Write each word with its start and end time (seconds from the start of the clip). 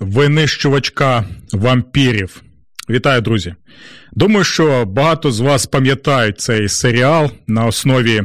винищувачка 0.00 1.24
вампірів. 1.52 2.42
Вітаю, 2.90 3.20
друзі. 3.20 3.54
Думаю, 4.12 4.44
що 4.44 4.84
багато 4.84 5.32
з 5.32 5.40
вас 5.40 5.66
пам'ятають 5.66 6.40
цей 6.40 6.68
серіал 6.68 7.30
на 7.46 7.66
основі 7.66 8.22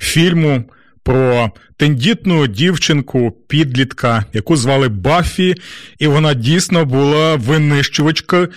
фільму 0.00 0.64
про 1.02 1.50
тендітну 1.76 2.46
дівчинку 2.46 3.32
підлітка, 3.48 4.24
яку 4.32 4.56
звали 4.56 4.88
Баффі, 4.88 5.54
і 5.98 6.06
вона 6.06 6.34
дійсно 6.34 6.84
була 6.84 7.36
винищувачкою 7.36 8.48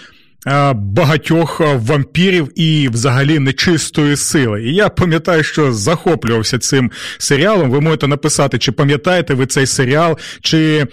багатьох 0.73 1.59
вампірів 1.59 2.59
і 2.59 2.89
взагалі 2.89 3.39
нечистої 3.39 4.16
сили. 4.16 4.63
І 4.63 4.75
я 4.75 4.89
пам'ятаю, 4.89 5.44
що 5.44 5.73
захоплювався 5.73 6.59
цим 6.59 6.91
серіалом. 7.17 7.72
Ви 7.72 7.81
можете 7.81 8.08
написати, 8.08 8.58
чи 8.58 8.72
пам'ятаєте 8.72 9.33
ви 9.33 9.45
цей 9.45 9.66
серіал, 9.66 10.17
чи. 10.41 10.88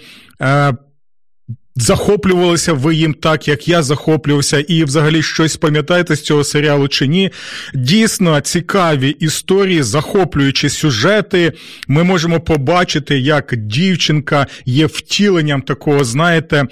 Захоплювалися 1.81 2.73
ви 2.73 2.95
їм 2.95 3.13
так, 3.13 3.47
як 3.47 3.67
я 3.67 3.83
захоплювався, 3.83 4.59
і 4.59 4.83
взагалі 4.83 5.23
щось 5.23 5.57
пам'ятаєте 5.57 6.15
з 6.15 6.21
цього 6.21 6.43
серіалу 6.43 6.87
чи 6.87 7.07
ні? 7.07 7.31
Дійсно 7.73 8.41
цікаві 8.41 9.09
історії, 9.09 9.83
захоплюючі 9.83 10.69
сюжети. 10.69 11.53
Ми 11.87 12.03
можемо 12.03 12.39
побачити, 12.39 13.19
як 13.19 13.55
дівчинка 13.57 14.47
є 14.65 14.85
втіленням 14.85 15.61
такого, 15.61 16.03
знаєте, 16.03 16.67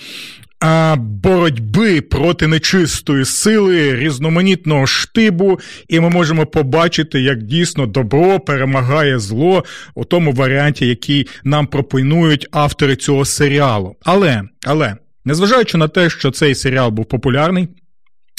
боротьби 0.97 2.01
проти 2.01 2.47
нечистої 2.47 3.25
сили, 3.25 3.95
різноманітного 3.95 4.87
штибу, 4.87 5.59
і 5.87 5.99
ми 5.99 6.09
можемо 6.09 6.45
побачити, 6.45 7.21
як 7.21 7.43
дійсно 7.43 7.85
добро 7.85 8.39
перемагає 8.39 9.19
зло 9.19 9.63
у 9.95 10.05
тому 10.05 10.31
варіанті, 10.31 10.87
який 10.87 11.27
нам 11.43 11.67
пропонують 11.67 12.47
автори 12.51 12.95
цього 12.95 13.25
серіалу. 13.25 13.95
Але, 14.03 14.43
але, 14.65 14.95
незважаючи 15.29 15.77
на 15.77 15.87
те, 15.87 16.09
що 16.09 16.31
цей 16.31 16.55
серіал 16.55 16.89
був 16.89 17.05
популярний. 17.05 17.67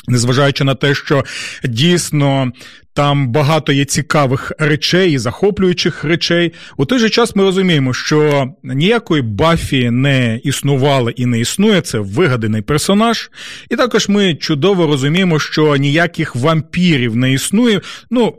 Незважаючи 0.09 0.65
на 0.65 0.75
те, 0.75 0.95
що 0.95 1.25
дійсно 1.65 2.53
там 2.95 3.29
багато 3.29 3.73
є 3.73 3.85
цікавих 3.85 4.53
речей 4.59 5.13
і 5.13 5.19
захоплюючих 5.19 6.05
речей. 6.05 6.53
У 6.77 6.85
той 6.85 6.99
же 6.99 7.11
час 7.11 7.37
ми 7.37 7.43
розуміємо, 7.43 7.95
що 7.95 8.49
ніякої 8.63 9.23
Баффі 9.23 9.91
не 9.91 10.41
існувало 10.45 11.11
і 11.11 11.27
не 11.27 11.41
існує. 11.41 11.81
Це 11.81 11.99
вигаданий 11.99 12.63
персонаж. 12.63 13.31
І 13.71 13.77
також 13.77 14.09
ми 14.09 14.35
чудово 14.35 14.87
розуміємо, 14.87 15.39
що 15.39 15.77
ніяких 15.77 16.37
вампірів 16.37 17.17
не 17.17 17.33
існує. 17.33 17.81
Ну, 18.11 18.35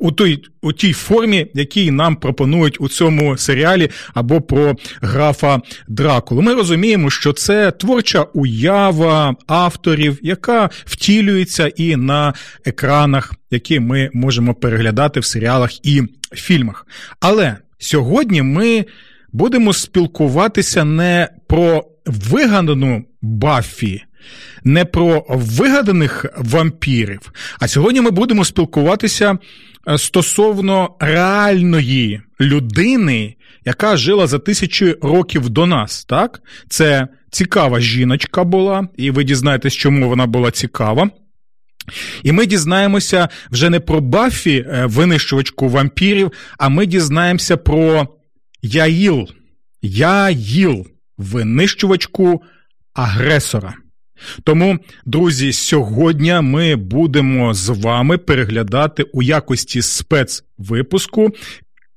у 0.00 0.12
той 0.12 0.44
у 0.62 0.72
тій 0.72 0.92
формі, 0.92 1.46
якій 1.54 1.90
нам 1.90 2.16
пропонують 2.16 2.80
у 2.80 2.88
цьому 2.88 3.36
серіалі 3.36 3.90
або 4.14 4.40
про 4.40 4.76
графа 5.00 5.60
Дракулу. 5.88 6.42
Ми 6.42 6.54
розуміємо, 6.54 7.10
що 7.10 7.32
це 7.32 7.70
творча 7.70 8.22
уява 8.22 9.36
авторів, 9.46 10.18
яка 10.22 10.70
втілюється 10.84 11.68
і 11.76 11.96
на 11.96 12.34
екранах, 12.64 13.32
які 13.52 13.80
ми 13.80 14.10
можемо 14.12 14.54
переглядати 14.54 15.20
в 15.20 15.24
серіалах 15.24 15.86
і 15.86 16.02
фільмах. 16.32 16.86
Але 17.20 17.56
сьогодні 17.78 18.42
ми 18.42 18.84
будемо 19.32 19.72
спілкуватися 19.72 20.84
не 20.84 21.28
про 21.46 21.84
вигадану 22.06 23.04
Баффі, 23.22 24.04
не 24.64 24.84
про 24.84 25.24
вигаданих 25.28 26.26
вампірів. 26.38 27.32
А 27.60 27.68
сьогодні 27.68 28.00
ми 28.00 28.10
будемо 28.10 28.44
спілкуватися 28.44 29.38
е, 29.88 29.98
стосовно 29.98 30.94
реальної 31.00 32.20
людини, 32.40 33.34
яка 33.64 33.96
жила 33.96 34.26
за 34.26 34.38
тисячі 34.38 34.96
років 35.02 35.50
до 35.50 35.66
нас. 35.66 36.04
Так? 36.04 36.42
Це 36.68 37.08
цікава 37.30 37.80
жіночка 37.80 38.44
була, 38.44 38.88
і 38.96 39.10
ви 39.10 39.24
дізнаєтесь, 39.24 39.74
чому 39.74 40.08
вона 40.08 40.26
була 40.26 40.50
цікава. 40.50 41.10
І 42.22 42.32
ми 42.32 42.46
дізнаємося 42.46 43.28
вже 43.50 43.70
не 43.70 43.80
про 43.80 44.00
Баффі, 44.00 44.66
е, 44.68 44.86
винищувачку 44.86 45.68
вампірів, 45.68 46.32
а 46.58 46.68
ми 46.68 46.86
дізнаємося 46.86 47.56
про 47.56 48.08
Яїл, 48.62 49.28
Яїл, 49.82 50.86
винищувачку 51.18 52.42
агресора. 52.94 53.74
Тому, 54.44 54.78
друзі, 55.06 55.52
сьогодні 55.52 56.40
ми 56.40 56.76
будемо 56.76 57.54
з 57.54 57.68
вами 57.68 58.18
переглядати 58.18 59.02
у 59.02 59.22
якості 59.22 59.82
спецвипуску 59.82 61.30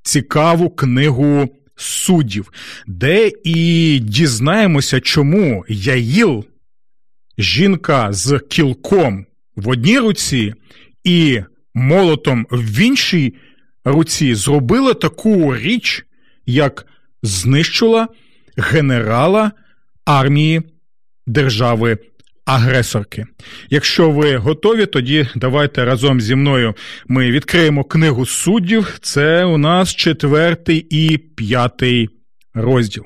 цікаву 0.03 0.69
книгу 0.69 1.49
суддів, 1.75 2.51
де 2.87 3.31
і 3.43 3.99
дізнаємося, 3.99 4.99
чому 4.99 5.65
Яїл, 5.69 6.45
жінка 7.37 8.13
з 8.13 8.39
кілком 8.49 9.25
в 9.55 9.69
одній 9.69 9.99
руці 9.99 10.53
і 11.03 11.41
молотом 11.73 12.47
в 12.51 12.79
іншій 12.79 13.35
руці 13.85 14.35
зробила 14.35 14.93
таку 14.93 15.55
річ, 15.55 16.05
як 16.45 16.85
знищила 17.23 18.07
генерала 18.57 19.51
армії 20.05 20.61
держави. 21.27 21.97
Агресорки. 22.45 23.25
Якщо 23.69 24.11
ви 24.11 24.37
готові, 24.37 24.85
тоді 24.85 25.27
давайте 25.35 25.85
разом 25.85 26.21
зі 26.21 26.35
мною 26.35 26.73
ми 27.07 27.31
відкриємо 27.31 27.83
книгу 27.83 28.25
суддів. 28.25 28.97
Це 29.01 29.45
у 29.45 29.57
нас 29.57 29.95
четвертий 29.95 30.87
і 30.89 31.17
п'ятий 31.17 32.09
розділ. 32.53 33.03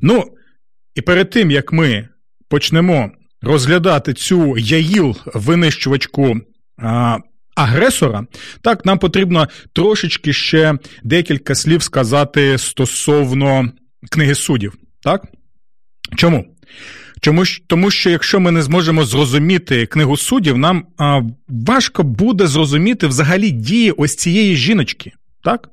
Ну, 0.00 0.24
і 0.94 1.00
перед 1.00 1.30
тим 1.30 1.50
як 1.50 1.72
ми 1.72 2.08
почнемо 2.48 3.10
розглядати 3.42 4.14
цю 4.14 4.58
яїл 4.58 5.16
винищувачку 5.34 6.40
агресора, 7.56 8.26
так 8.62 8.86
нам 8.86 8.98
потрібно 8.98 9.48
трошечки 9.72 10.32
ще 10.32 10.78
декілька 11.02 11.54
слів 11.54 11.82
сказати 11.82 12.58
стосовно 12.58 13.72
книги 14.10 14.34
суддів. 14.34 14.74
Так? 15.02 15.24
Чому? 16.16 16.44
Чому 17.20 17.44
тому, 17.66 17.90
що 17.90 18.10
якщо 18.10 18.40
ми 18.40 18.50
не 18.50 18.62
зможемо 18.62 19.04
зрозуміти 19.04 19.86
книгу 19.86 20.16
суддів, 20.16 20.58
нам 20.58 20.86
а, 20.98 21.20
важко 21.48 22.02
буде 22.02 22.46
зрозуміти 22.46 23.06
взагалі 23.06 23.50
дії 23.50 23.90
ось 23.90 24.16
цієї 24.16 24.56
жіночки. 24.56 25.12
Так? 25.44 25.68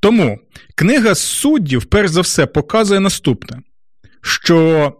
Тому 0.00 0.38
книга 0.74 1.14
суддів, 1.14 1.84
перш 1.84 2.10
за 2.10 2.20
все, 2.20 2.46
показує 2.46 3.00
наступне: 3.00 3.58
що 4.22 4.92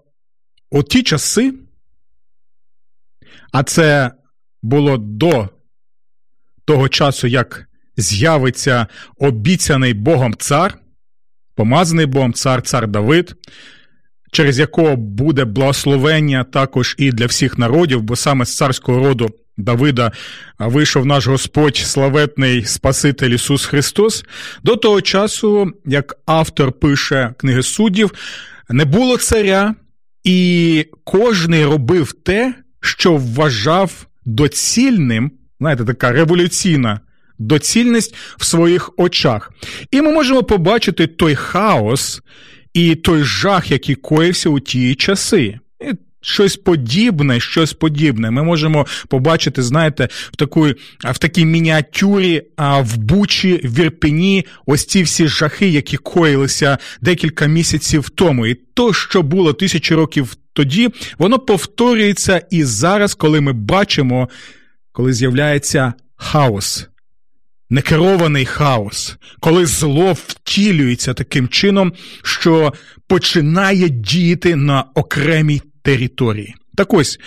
у 0.70 0.82
ті 0.82 1.02
часи, 1.02 1.54
а 3.52 3.62
це 3.62 4.10
було 4.62 4.96
до 4.96 5.48
того 6.64 6.88
часу, 6.88 7.26
як 7.26 7.66
з'явиться 7.96 8.86
обіцяний 9.18 9.94
Богом 9.94 10.34
цар, 10.38 10.78
помазаний 11.54 12.06
Богом 12.06 12.32
цар, 12.32 12.62
цар 12.62 12.88
Давид, 12.88 13.34
через 14.32 14.58
якого 14.58 14.96
буде 14.96 15.44
благословення 15.44 16.44
також 16.44 16.94
і 16.98 17.12
для 17.12 17.26
всіх 17.26 17.58
народів, 17.58 18.02
бо 18.02 18.16
саме 18.16 18.44
з 18.44 18.56
царського 18.56 18.98
роду 18.98 19.30
Давида 19.56 20.12
вийшов 20.58 21.06
наш 21.06 21.26
Господь, 21.26 21.76
славетний 21.76 22.64
Спаситель 22.64 23.30
Ісус 23.30 23.66
Христос. 23.66 24.24
До 24.62 24.76
того 24.76 25.00
часу, 25.00 25.72
як 25.86 26.14
автор 26.26 26.72
пише 26.72 27.34
книги 27.38 27.62
суддів, 27.62 28.12
не 28.68 28.84
було 28.84 29.16
царя, 29.16 29.74
і 30.24 30.86
кожний 31.04 31.64
робив 31.64 32.12
те, 32.12 32.54
що 32.80 33.16
вважав 33.16 34.06
доцільним, 34.24 35.30
знаєте, 35.60 35.84
така 35.84 36.12
революційна 36.12 37.00
доцільність 37.38 38.14
в 38.38 38.44
своїх 38.44 38.90
очах. 38.96 39.52
І 39.90 40.02
ми 40.02 40.12
можемо 40.12 40.42
побачити 40.42 41.06
той 41.06 41.34
хаос 41.34 42.20
і 42.74 42.94
той 42.94 43.22
жах, 43.22 43.70
який 43.70 43.94
коївся 43.94 44.50
у 44.50 44.60
ті 44.60 44.94
часи. 44.94 45.58
Щось 46.22 46.56
подібне, 46.56 47.40
щось 47.40 47.72
подібне. 47.72 48.30
Ми 48.30 48.42
можемо 48.42 48.86
побачити, 49.08 49.62
знаєте, 49.62 50.08
в 50.32 50.36
такій, 50.36 50.74
в 51.04 51.18
такій 51.18 51.44
мініатюрі 51.44 52.42
а 52.56 52.80
в 52.80 52.96
Бучі, 52.96 53.60
в 53.64 53.78
Ірпені, 53.78 54.46
ось 54.66 54.84
ці 54.84 55.02
всі 55.02 55.28
жахи, 55.28 55.68
які 55.68 55.96
коїлися 55.96 56.78
декілька 57.00 57.46
місяців 57.46 58.10
тому. 58.10 58.46
І 58.46 58.54
то, 58.54 58.92
що 58.92 59.22
було 59.22 59.52
тисячі 59.52 59.94
років 59.94 60.36
тоді, 60.52 60.88
воно 61.18 61.38
повторюється 61.38 62.42
і 62.50 62.64
зараз, 62.64 63.14
коли 63.14 63.40
ми 63.40 63.52
бачимо, 63.52 64.28
коли 64.92 65.12
з'являється 65.12 65.92
хаос. 66.16 66.86
Некерований 67.70 68.44
хаос, 68.44 69.16
коли 69.40 69.66
зло 69.66 70.12
втілюється 70.12 71.14
таким 71.14 71.48
чином, 71.48 71.92
що 72.22 72.72
починає 73.06 73.88
діяти 73.88 74.56
на 74.56 74.84
окремій 74.94 75.62
території. 75.82 76.54
Так 76.76 76.94
ось, 76.94 77.20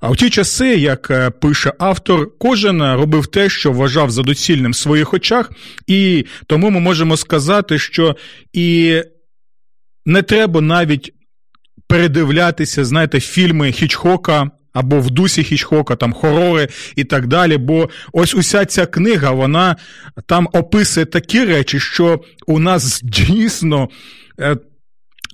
а 0.00 0.10
в 0.10 0.16
ті 0.16 0.30
часи, 0.30 0.76
як 0.76 1.10
е, 1.10 1.30
пише 1.30 1.72
автор, 1.78 2.38
кожен 2.38 2.82
робив 2.94 3.26
те, 3.26 3.48
що 3.48 3.72
вважав 3.72 4.10
за 4.10 4.22
доцільним 4.22 4.72
в 4.72 4.76
своїх 4.76 5.14
очах, 5.14 5.50
і 5.86 6.26
тому 6.46 6.70
ми 6.70 6.80
можемо 6.80 7.16
сказати, 7.16 7.78
що 7.78 8.16
і 8.52 9.02
не 10.06 10.22
треба 10.22 10.60
навіть 10.60 11.12
передивлятися, 11.86 12.84
знаєте, 12.84 13.20
фільми 13.20 13.72
Хічхока. 13.72 14.50
Або 14.72 15.00
в 15.00 15.10
дусі 15.10 15.44
Хічхока, 15.44 15.96
там 15.96 16.12
хорори 16.12 16.68
і 16.96 17.04
так 17.04 17.26
далі. 17.26 17.56
Бо 17.56 17.88
ось 18.12 18.34
уся 18.34 18.64
ця 18.64 18.86
книга, 18.86 19.30
вона 19.30 19.76
там 20.26 20.48
описує 20.52 21.06
такі 21.06 21.44
речі, 21.44 21.80
що 21.80 22.20
у 22.46 22.58
нас 22.58 23.00
дійсно 23.02 23.88
е, 24.40 24.56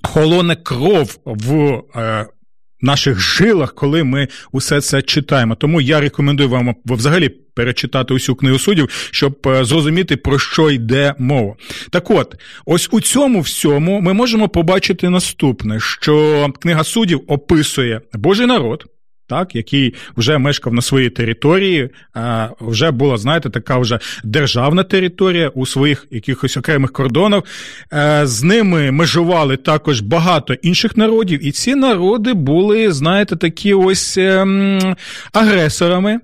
холоне 0.03 0.55
кров 0.55 1.17
в 1.25 1.81
е, 1.95 2.27
наших 2.81 3.19
жилах, 3.19 3.73
коли 3.73 4.03
ми 4.03 4.27
усе 4.51 4.81
це 4.81 5.01
читаємо. 5.01 5.55
Тому 5.55 5.81
я 5.81 5.99
рекомендую 5.99 6.49
вам 6.49 6.75
взагалі 6.85 7.29
перечитати 7.29 8.13
усю 8.13 8.35
книгу 8.35 8.59
суддів, 8.59 9.09
щоб 9.11 9.37
е, 9.47 9.65
зрозуміти, 9.65 10.17
про 10.17 10.39
що 10.39 10.71
йде 10.71 11.13
мова. 11.19 11.55
Так 11.89 12.11
от, 12.11 12.35
ось 12.65 12.89
у 12.91 13.01
цьому 13.01 13.41
всьому 13.41 14.01
ми 14.01 14.13
можемо 14.13 14.49
побачити 14.49 15.09
наступне: 15.09 15.79
що 15.79 16.47
книга 16.59 16.83
суддів 16.83 17.21
описує 17.27 18.01
Божий 18.13 18.47
народ 18.47 18.85
так, 19.27 19.55
який 19.55 19.93
вже 20.17 20.37
мешкав 20.37 20.73
на 20.73 20.81
своїй 20.81 21.09
території, 21.09 21.89
вже 22.61 22.91
була, 22.91 23.17
знаєте, 23.17 23.49
така 23.49 23.77
вже 23.77 23.99
державна 24.23 24.83
територія 24.83 25.49
у 25.49 25.65
своїх 25.65 26.07
якихось 26.11 26.57
окремих 26.57 26.91
кордонах. 26.91 27.43
Е, 27.93 28.21
з 28.27 28.43
ними 28.43 28.91
межували 28.91 29.57
також 29.57 30.01
багато 30.01 30.53
інших 30.53 30.97
народів, 30.97 31.45
і 31.45 31.51
ці 31.51 31.75
народи 31.75 32.33
були, 32.33 32.91
знаєте, 32.91 33.35
такі 33.35 33.73
ось 33.73 34.17
ем, 34.17 34.95
агресорами. 35.33 36.19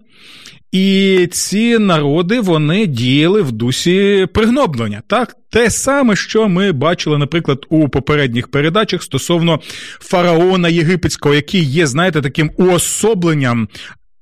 І 0.71 1.27
ці 1.31 1.77
народи 1.77 2.39
вони 2.39 2.87
діяли 2.87 3.41
в 3.41 3.51
дусі 3.51 4.27
пригноблення. 4.33 5.01
Так, 5.07 5.35
те 5.49 5.69
саме, 5.69 6.15
що 6.15 6.49
ми 6.49 6.71
бачили, 6.71 7.17
наприклад, 7.17 7.65
у 7.69 7.89
попередніх 7.89 8.47
передачах 8.47 9.03
стосовно 9.03 9.59
фараона 9.99 10.69
єгипетського, 10.69 11.35
який 11.35 11.63
є, 11.63 11.87
знаєте, 11.87 12.21
таким 12.21 12.51
уособленням 12.57 13.67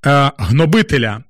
е, 0.05 0.31
гнобителя, 0.37 1.23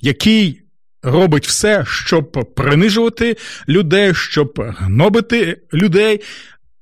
який 0.00 0.62
робить 1.02 1.46
все, 1.46 1.84
щоб 1.88 2.54
принижувати 2.56 3.36
людей, 3.68 4.14
щоб 4.14 4.64
гнобити 4.78 5.60
людей 5.72 6.20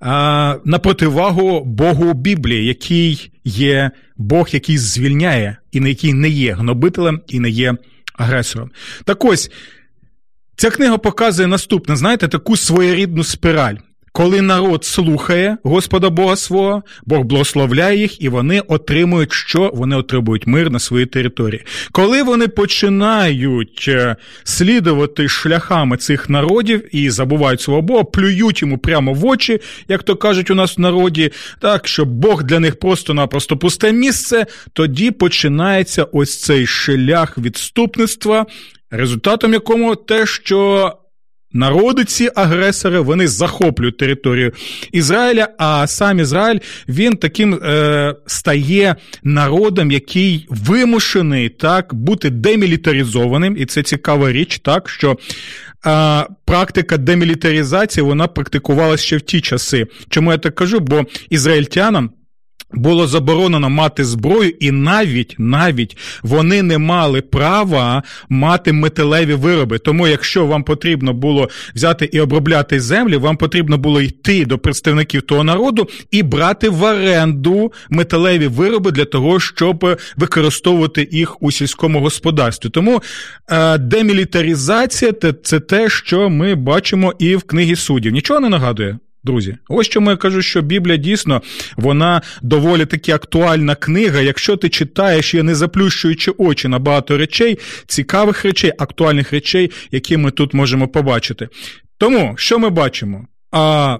а, 0.00 0.56
на 0.64 0.78
противагу 0.78 1.64
Богу 1.64 2.14
Біблії, 2.14 2.66
який 2.66 3.32
є 3.44 3.90
Бог, 4.16 4.48
який 4.52 4.78
звільняє, 4.78 5.56
і 5.72 5.80
на 5.80 5.88
який 5.88 6.12
не 6.12 6.28
є 6.28 6.52
гнобителем 6.52 7.20
і 7.28 7.40
не 7.40 7.50
є 7.50 7.74
агресором. 8.14 8.70
Так 9.04 9.24
ось 9.24 9.50
ця 10.56 10.70
книга 10.70 10.98
показує 10.98 11.48
наступне: 11.48 11.96
знаєте, 11.96 12.28
таку 12.28 12.56
своєрідну 12.56 13.24
спіраль. 13.24 13.76
Коли 14.12 14.42
народ 14.42 14.84
слухає 14.84 15.56
Господа 15.62 16.10
Бога 16.10 16.36
свого, 16.36 16.82
Бог 17.06 17.24
благословляє 17.24 17.98
їх, 17.98 18.22
і 18.22 18.28
вони 18.28 18.60
отримують 18.60 19.32
що? 19.32 19.70
Вони 19.74 19.96
отримують 19.96 20.46
мир 20.46 20.70
на 20.70 20.78
своїй 20.78 21.06
території. 21.06 21.64
Коли 21.92 22.22
вони 22.22 22.48
починають 22.48 23.84
е, 23.88 24.16
слідувати 24.44 25.28
шляхами 25.28 25.96
цих 25.96 26.30
народів 26.30 26.96
і 26.96 27.10
забувають 27.10 27.60
свого 27.60 27.82
Бога, 27.82 28.04
плюють 28.04 28.62
йому 28.62 28.78
прямо 28.78 29.14
в 29.14 29.26
очі, 29.26 29.60
як 29.88 30.02
то 30.02 30.16
кажуть 30.16 30.50
у 30.50 30.54
нас 30.54 30.78
в 30.78 30.80
народі, 30.80 31.30
так 31.60 31.88
що 31.88 32.04
Бог 32.04 32.42
для 32.42 32.60
них 32.60 32.78
просто-напросто 32.78 33.56
пусте 33.56 33.92
місце, 33.92 34.46
тоді 34.72 35.10
починається 35.10 36.06
ось 36.12 36.40
цей 36.40 36.66
шлях 36.66 37.38
відступництва. 37.38 38.46
Результатом 38.90 39.52
якому 39.52 39.96
те, 39.96 40.26
що 40.26 40.92
Народи 41.52 42.04
ці 42.04 42.30
агресори 42.34 43.00
вони 43.00 43.28
захоплюють 43.28 43.96
територію 43.96 44.52
Ізраїля. 44.92 45.48
А 45.58 45.86
сам 45.86 46.18
Ізраїль 46.18 46.58
він 46.88 47.16
таким 47.16 47.54
е, 47.54 48.14
стає 48.26 48.96
народом, 49.22 49.90
який 49.90 50.46
вимушений 50.48 51.48
так 51.48 51.94
бути 51.94 52.30
демілітаризованим, 52.30 53.56
і 53.58 53.66
це 53.66 53.82
цікава 53.82 54.32
річ, 54.32 54.58
так 54.58 54.88
що. 54.88 55.16
А 55.84 56.24
практика 56.44 56.96
демілітаризації 56.96 58.04
вона 58.04 58.26
практикувалася 58.26 59.04
ще 59.04 59.16
в 59.16 59.20
ті 59.20 59.40
часи. 59.40 59.86
Чому 60.08 60.32
я 60.32 60.38
так 60.38 60.54
кажу? 60.54 60.80
Бо 60.80 61.04
ізраїльтянам 61.30 62.10
було 62.72 63.06
заборонено 63.06 63.70
мати 63.70 64.04
зброю, 64.04 64.52
і 64.60 64.70
навіть 64.70 65.34
навіть 65.38 65.96
вони 66.22 66.62
не 66.62 66.78
мали 66.78 67.20
права 67.20 68.02
мати 68.28 68.72
металеві 68.72 69.34
вироби. 69.34 69.78
Тому, 69.78 70.08
якщо 70.08 70.46
вам 70.46 70.64
потрібно 70.64 71.12
було 71.12 71.48
взяти 71.74 72.10
і 72.12 72.20
обробляти 72.20 72.80
землі, 72.80 73.16
вам 73.16 73.36
потрібно 73.36 73.78
було 73.78 74.00
йти 74.00 74.44
до 74.44 74.58
представників 74.58 75.22
того 75.22 75.44
народу 75.44 75.88
і 76.10 76.22
брати 76.22 76.68
в 76.68 76.82
оренду 76.82 77.72
металеві 77.90 78.46
вироби 78.46 78.90
для 78.90 79.04
того, 79.04 79.40
щоб 79.40 79.98
використовувати 80.16 81.08
їх 81.12 81.42
у 81.42 81.50
сільському 81.50 82.00
господарстві. 82.00 82.68
Тому 82.68 83.02
е, 83.50 83.78
демілітаризація 83.78 85.12
це 85.42 85.60
те, 85.60 85.88
що 85.88 86.30
ми 86.30 86.54
бачимо 86.54 87.14
і 87.18 87.36
в 87.36 87.42
книгі 87.42 87.76
суддів. 87.76 88.12
Нічого 88.12 88.40
не 88.40 88.48
нагадує. 88.48 88.98
Друзі, 89.24 89.56
ось 89.68 89.88
чому 89.88 90.10
я 90.10 90.16
кажу, 90.16 90.42
що 90.42 90.62
Біблія 90.62 90.96
дійсно 90.96 91.42
вона 91.76 92.22
доволі 92.42 92.86
таки 92.86 93.12
актуальна 93.12 93.74
книга. 93.74 94.20
Якщо 94.20 94.56
ти 94.56 94.68
читаєш 94.68 95.34
її, 95.34 95.42
не 95.42 95.54
заплющуючи 95.54 96.32
очі 96.38 96.68
на 96.68 96.78
багато 96.78 97.18
речей, 97.18 97.58
цікавих 97.86 98.44
речей, 98.44 98.72
актуальних 98.78 99.32
речей, 99.32 99.70
які 99.90 100.16
ми 100.16 100.30
тут 100.30 100.54
можемо 100.54 100.88
побачити. 100.88 101.48
Тому 101.98 102.34
що 102.36 102.58
ми 102.58 102.70
бачимо? 102.70 103.26
А 103.52 103.98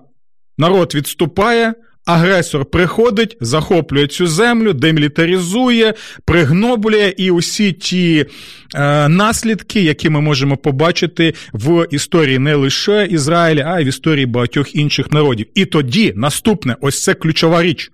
народ 0.59 0.95
відступає. 0.95 1.75
Агресор 2.15 2.65
приходить, 2.65 3.37
захоплює 3.41 4.07
цю 4.07 4.27
землю, 4.27 4.73
демілітаризує, 4.73 5.95
пригноблює 6.25 7.15
і 7.17 7.31
усі 7.31 7.73
ті 7.73 8.27
е, 8.75 9.09
наслідки, 9.09 9.83
які 9.83 10.11
ми 10.11 10.21
можемо 10.21 10.57
побачити 10.57 11.35
в 11.53 11.87
історії 11.91 12.39
не 12.39 12.55
лише 12.55 13.07
Ізраїля, 13.07 13.63
а 13.67 13.81
й 13.81 13.85
в 13.85 13.87
історії 13.87 14.27
багатьох 14.27 14.75
інших 14.75 15.13
народів. 15.13 15.47
І 15.55 15.65
тоді 15.65 16.13
наступне, 16.17 16.77
ось 16.81 17.03
це 17.03 17.15
ключова 17.15 17.63
річ 17.63 17.91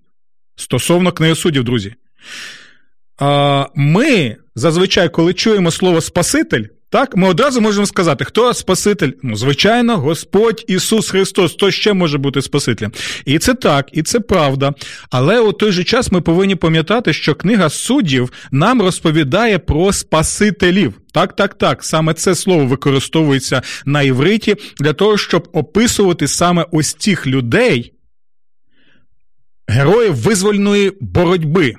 стосовно 0.57 1.13
книги 1.13 1.35
суддів, 1.35 1.65
друзі. 1.65 1.95
Ми 3.75 4.37
зазвичай, 4.55 5.09
коли 5.09 5.35
чуємо 5.35 5.71
слово 5.71 6.01
Спаситель, 6.01 6.65
так, 6.91 7.17
ми 7.17 7.29
одразу 7.29 7.61
можемо 7.61 7.87
сказати, 7.87 8.25
хто 8.25 8.55
Спаситель? 8.55 9.11
Ну, 9.23 9.37
звичайно, 9.37 9.97
Господь 9.97 10.65
Ісус 10.69 11.11
Христос, 11.11 11.53
хто 11.53 11.71
ще 11.71 11.93
може 11.93 12.19
бути 12.19 12.43
Спасителем. 12.43 12.93
І 13.25 13.39
це 13.39 13.55
так, 13.55 13.89
і 13.93 14.03
це 14.03 14.21
правда. 14.21 14.75
Але 15.11 15.41
у 15.41 15.53
той 15.53 15.73
же 15.73 15.85
час 15.85 16.13
ми 16.13 16.21
повинні 16.21 16.55
пам'ятати, 16.55 17.13
що 17.13 17.35
книга 17.35 17.71
суддів 17.71 18.33
нам 18.51 18.83
розповідає 18.83 19.59
про 19.59 19.93
Спасителів. 19.93 20.95
Так, 21.13 21.37
так, 21.37 21.55
так. 21.55 21.85
Саме 21.85 22.15
це 22.15 22.35
слово 22.35 22.67
використовується 22.67 23.63
на 23.85 24.03
івриті 24.03 24.55
для 24.79 24.93
того, 24.93 25.19
щоб 25.19 25.49
описувати 25.53 26.29
саме 26.29 26.67
ось 26.73 26.95
цих 26.95 27.27
людей, 27.27 27.93
героїв 29.69 30.15
визвольної 30.15 30.93
боротьби 31.01 31.75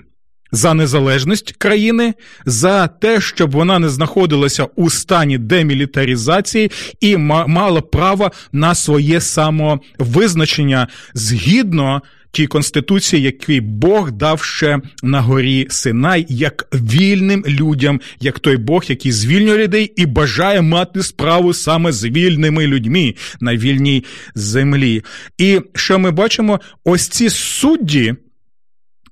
за 0.51 0.73
незалежність 0.73 1.51
країни, 1.51 2.13
за 2.45 2.87
те, 2.87 3.21
щоб 3.21 3.51
вона 3.51 3.79
не 3.79 3.89
знаходилася 3.89 4.67
у 4.75 4.89
стані 4.89 5.37
демілітаризації 5.37 6.71
і 7.01 7.17
мала 7.17 7.81
право 7.81 8.31
на 8.51 8.75
своє 8.75 9.21
самовизначення 9.21 10.87
згідно 11.13 12.01
тій 12.31 12.47
конституції, 12.47 13.21
який 13.21 13.61
Бог 13.61 14.11
дав 14.11 14.43
ще 14.43 14.79
на 15.03 15.21
горі 15.21 15.67
Синай, 15.69 16.25
як 16.29 16.67
вільним 16.73 17.43
людям, 17.47 18.01
як 18.19 18.39
той 18.39 18.57
Бог, 18.57 18.83
який 18.87 19.11
звільнює 19.11 19.57
людей 19.57 19.93
і 19.95 20.05
бажає 20.05 20.61
мати 20.61 21.03
справу 21.03 21.53
саме 21.53 21.91
з 21.91 22.05
вільними 22.05 22.67
людьми 22.67 23.15
на 23.39 23.55
вільній 23.55 24.03
землі. 24.35 25.03
І 25.37 25.61
що 25.75 25.99
ми 25.99 26.11
бачимо, 26.11 26.59
ось 26.83 27.07
ці 27.07 27.29
судді 27.29 28.15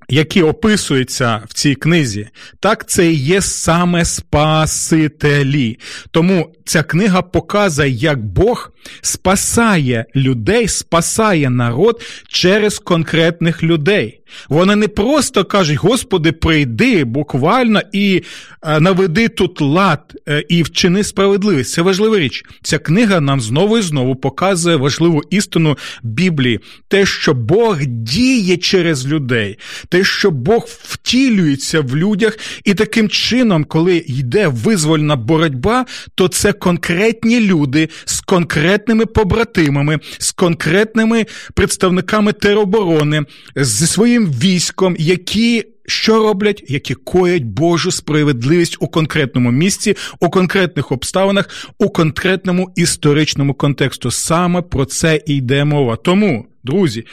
які 0.09 0.41
описуються 0.41 1.41
в 1.47 1.53
цій 1.53 1.75
книзі, 1.75 2.27
так 2.59 2.89
це 2.89 3.11
і 3.11 3.15
є 3.15 3.41
саме 3.41 4.05
Спасителі. 4.05 5.79
Тому 6.11 6.53
ця 6.65 6.83
книга 6.83 7.21
показує, 7.21 7.89
як 7.89 8.25
Бог 8.25 8.71
спасає 9.01 10.05
людей, 10.15 10.67
спасає 10.67 11.49
народ 11.49 12.01
через 12.27 12.79
конкретних 12.79 13.63
людей. 13.63 14.21
Вони 14.49 14.75
не 14.75 14.87
просто 14.87 15.45
кажуть, 15.45 15.77
Господи, 15.77 16.31
прийди 16.31 17.03
буквально 17.03 17.81
і 17.93 18.21
е, 18.63 18.79
наведи 18.79 19.27
тут 19.27 19.61
лад 19.61 20.13
е, 20.27 20.43
і 20.49 20.63
вчини 20.63 21.03
справедливість. 21.03 21.71
Це 21.71 21.81
важлива 21.81 22.19
річ. 22.19 22.43
Ця 22.63 22.77
книга 22.77 23.21
нам 23.21 23.41
знову 23.41 23.77
і 23.77 23.81
знову 23.81 24.15
показує 24.15 24.75
важливу 24.75 25.21
істину 25.29 25.77
Біблії, 26.03 26.59
те, 26.87 27.05
що 27.05 27.33
Бог 27.33 27.77
діє 27.85 28.57
через 28.57 29.07
людей, 29.07 29.57
те, 29.95 30.03
що 30.03 30.31
Бог 30.31 30.67
втілюється 30.67 31.81
в 31.81 31.97
людях, 31.97 32.37
і 32.63 32.73
таким 32.73 33.09
чином, 33.09 33.63
коли 33.63 33.97
йде 34.07 34.47
визвольна 34.47 35.15
боротьба, 35.15 35.85
то 36.15 36.27
це 36.27 36.53
конкретні 36.53 37.39
люди 37.39 37.89
з 38.05 38.21
конкретними 38.21 39.05
побратимами, 39.05 39.99
з 40.17 40.31
конкретними 40.31 41.25
представниками 41.53 42.33
тероборони, 42.33 43.25
зі 43.55 43.87
своїм 43.87 44.25
військом, 44.25 44.95
які. 44.99 45.63
Що 45.87 46.19
роблять, 46.19 46.63
які 46.67 46.93
коять 46.93 47.43
Божу 47.43 47.91
справедливість 47.91 48.77
у 48.79 48.87
конкретному 48.87 49.51
місці, 49.51 49.95
у 50.19 50.29
конкретних 50.29 50.91
обставинах, 50.91 51.49
у 51.77 51.89
конкретному 51.89 52.71
історичному 52.75 53.53
контексту? 53.53 54.11
Саме 54.11 54.61
про 54.61 54.85
це 54.85 55.21
і 55.27 55.35
йде 55.35 55.65
мова. 55.65 55.95
Тому, 55.95 56.45
друзі, 56.65 57.05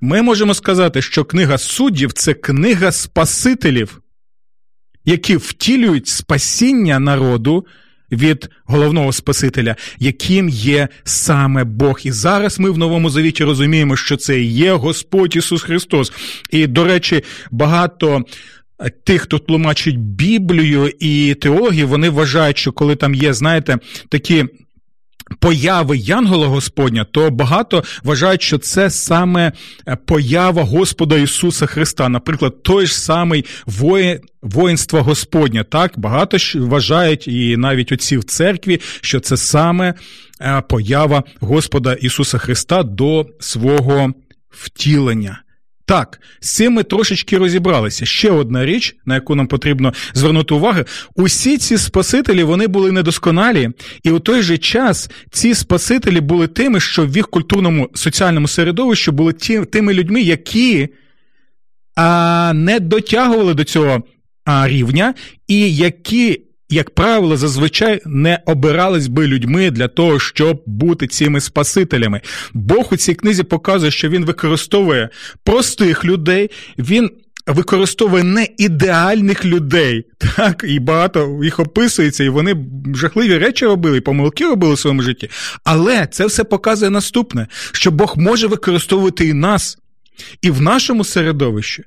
ми 0.00 0.22
можемо 0.22 0.54
сказати, 0.54 1.02
що 1.02 1.24
книга 1.24 1.58
суддів 1.58 2.12
це 2.12 2.34
книга 2.34 2.92
спасителів, 2.92 4.00
які 5.04 5.36
втілюють 5.36 6.08
спасіння 6.08 6.98
народу 6.98 7.66
від 8.12 8.50
головного 8.64 9.12
Спасителя, 9.12 9.76
яким 9.98 10.48
є 10.48 10.88
саме 11.04 11.64
Бог. 11.64 12.00
І 12.04 12.10
зараз 12.12 12.58
ми 12.58 12.70
в 12.70 12.78
новому 12.78 13.10
завіті 13.10 13.44
розуміємо, 13.44 13.96
що 13.96 14.16
це 14.16 14.40
є 14.40 14.72
Господь 14.72 15.36
Ісус 15.36 15.62
Христос. 15.62 16.12
І, 16.50 16.66
до 16.66 16.84
речі, 16.84 17.24
багато. 17.50 18.24
Тих, 19.04 19.22
хто 19.22 19.38
тлумачить 19.38 19.98
Біблію 19.98 20.92
і 21.00 21.34
теології, 21.34 21.84
вони 21.84 22.10
вважають, 22.10 22.58
що 22.58 22.72
коли 22.72 22.96
там 22.96 23.14
є, 23.14 23.32
знаєте, 23.32 23.78
такі 24.08 24.44
появи 25.40 25.98
Янгола 25.98 26.46
Господня, 26.46 27.04
то 27.04 27.30
багато 27.30 27.84
вважають, 28.04 28.42
що 28.42 28.58
це 28.58 28.90
саме 28.90 29.52
е, 29.88 29.96
поява 29.96 30.62
Господа 30.62 31.16
Ісуса 31.16 31.66
Христа. 31.66 32.08
Наприклад, 32.08 32.62
той 32.62 32.86
ж 32.86 32.98
самий 32.98 33.44
воїн. 33.66 34.18
Воїнство 34.42 35.02
Господня, 35.02 35.64
так 35.64 35.98
багато 35.98 36.36
вважають, 36.54 37.28
і 37.28 37.56
навіть 37.56 37.92
отці 37.92 38.16
в 38.16 38.24
церкві, 38.24 38.80
що 39.00 39.20
це 39.20 39.36
саме 39.36 39.94
е, 40.40 40.62
поява 40.68 41.22
Господа 41.40 41.92
Ісуса 41.92 42.38
Христа 42.38 42.82
до 42.82 43.26
свого 43.40 44.12
втілення. 44.50 45.42
Так, 45.88 46.20
з 46.40 46.54
цим 46.54 46.72
ми 46.72 46.82
трошечки 46.82 47.38
розібралися. 47.38 48.06
Ще 48.06 48.30
одна 48.30 48.66
річ, 48.66 48.96
на 49.06 49.14
яку 49.14 49.34
нам 49.34 49.46
потрібно 49.46 49.92
звернути 50.14 50.54
увагу: 50.54 50.80
усі 51.16 51.58
ці 51.58 51.78
спасителі 51.78 52.42
вони 52.42 52.66
були 52.66 52.92
недосконалі, 52.92 53.70
і 54.02 54.10
у 54.10 54.18
той 54.18 54.42
же 54.42 54.58
час 54.58 55.10
ці 55.30 55.54
спасителі 55.54 56.20
були 56.20 56.46
тими, 56.46 56.80
що 56.80 57.06
в 57.06 57.16
їх 57.16 57.28
культурному 57.28 57.90
соціальному 57.94 58.48
середовищі 58.48 59.10
були 59.10 59.32
ті, 59.32 59.60
тими 59.60 59.94
людьми, 59.94 60.20
які 60.20 60.88
а, 61.96 62.52
не 62.54 62.80
дотягували 62.80 63.54
до 63.54 63.64
цього 63.64 64.02
а, 64.44 64.68
рівня, 64.68 65.14
і 65.46 65.76
які 65.76 66.40
як 66.70 66.90
правило, 66.90 67.36
зазвичай 67.36 68.00
не 68.06 68.40
обирались 68.46 69.06
би 69.06 69.26
людьми 69.26 69.70
для 69.70 69.88
того, 69.88 70.18
щоб 70.18 70.62
бути 70.66 71.06
цими 71.06 71.40
спасителями. 71.40 72.20
Бог 72.52 72.88
у 72.92 72.96
цій 72.96 73.14
книзі 73.14 73.42
показує, 73.42 73.90
що 73.90 74.08
він 74.08 74.24
використовує 74.24 75.08
простих 75.44 76.04
людей, 76.04 76.50
він. 76.78 77.10
Використовує 77.46 78.24
не 78.24 78.48
ідеальних 78.58 79.44
людей, 79.44 80.04
так, 80.36 80.64
і 80.68 80.78
багато 80.78 81.40
їх 81.42 81.60
описується, 81.60 82.24
і 82.24 82.28
вони 82.28 82.56
жахливі 82.94 83.38
речі 83.38 83.66
робили, 83.66 83.98
і 83.98 84.00
помилки 84.00 84.44
робили 84.44 84.74
в 84.74 84.78
своєму 84.78 85.02
житті. 85.02 85.30
Але 85.64 86.06
це 86.06 86.26
все 86.26 86.44
показує 86.44 86.90
наступне: 86.90 87.46
що 87.72 87.90
Бог 87.90 88.14
може 88.16 88.46
використовувати 88.46 89.28
і 89.28 89.32
нас, 89.32 89.78
і 90.42 90.50
в 90.50 90.62
нашому 90.62 91.04
середовищі 91.04 91.84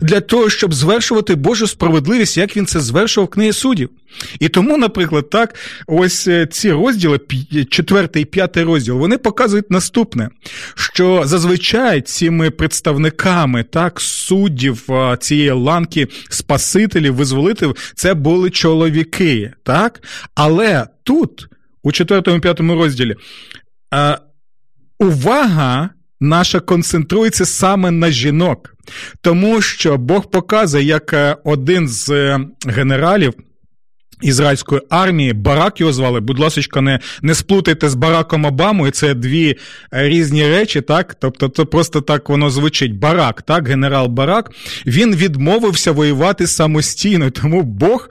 для 0.00 0.20
того, 0.20 0.50
щоб 0.50 0.74
звершувати 0.74 1.34
Божу 1.34 1.66
справедливість, 1.66 2.36
як 2.36 2.56
він 2.56 2.66
це 2.66 2.80
звершував 2.80 3.26
в 3.26 3.30
книгі 3.30 3.52
суддів. 3.52 3.90
І 4.40 4.48
тому, 4.48 4.78
наприклад, 4.78 5.30
так, 5.30 5.54
ось 5.86 6.28
е, 6.28 6.46
ці 6.46 6.72
розділи, 6.72 7.20
четвертий 7.70 8.22
і 8.22 8.24
п'ятий 8.24 8.64
розділ, 8.64 8.98
вони 8.98 9.18
показують 9.18 9.70
наступне: 9.70 10.30
що 10.74 11.22
зазвичай 11.24 12.02
цими 12.02 12.50
представниками 12.50 13.62
так, 13.62 14.00
суддів 14.00 14.88
цієї 15.20 15.50
ланки 15.50 16.08
спасителів, 16.28 17.14
визволителів, 17.14 17.76
це 17.94 18.14
були 18.14 18.50
чоловіки. 18.50 19.52
так? 19.62 20.02
Але 20.34 20.86
тут, 21.02 21.48
у 21.82 21.92
четвертому 21.92 22.36
і 22.36 22.40
п'ятому 22.40 22.74
розділі, 22.74 23.16
увага 24.98 25.90
наша 26.20 26.60
концентрується 26.60 27.46
саме 27.46 27.90
на 27.90 28.10
жінок, 28.10 28.74
тому 29.20 29.62
що 29.62 29.96
Бог 29.96 30.30
показує, 30.30 30.84
як 30.84 31.12
е, 31.12 31.36
один 31.44 31.88
з 31.88 32.10
е, 32.10 32.40
генералів. 32.66 33.32
Ізраїльської 34.22 34.80
армії, 34.90 35.32
Барак 35.32 35.80
його 35.80 35.92
звали, 35.92 36.20
будь 36.20 36.38
ласка, 36.38 36.80
не 36.80 37.00
не 37.22 37.34
сплутайте 37.34 37.88
з 37.88 37.94
Бараком 37.94 38.44
Обамою, 38.44 38.92
це 38.92 39.14
дві 39.14 39.56
е, 39.94 40.08
різні 40.08 40.48
речі, 40.48 40.80
так? 40.80 41.16
Тобто, 41.20 41.48
це 41.48 41.64
просто 41.64 42.00
так 42.00 42.28
воно 42.28 42.50
звучить. 42.50 42.98
Барак, 42.98 43.42
так, 43.42 43.68
генерал 43.68 44.06
Барак, 44.06 44.50
він 44.86 45.16
відмовився 45.16 45.92
воювати 45.92 46.46
самостійно, 46.46 47.30
тому 47.30 47.62
Бог 47.62 48.08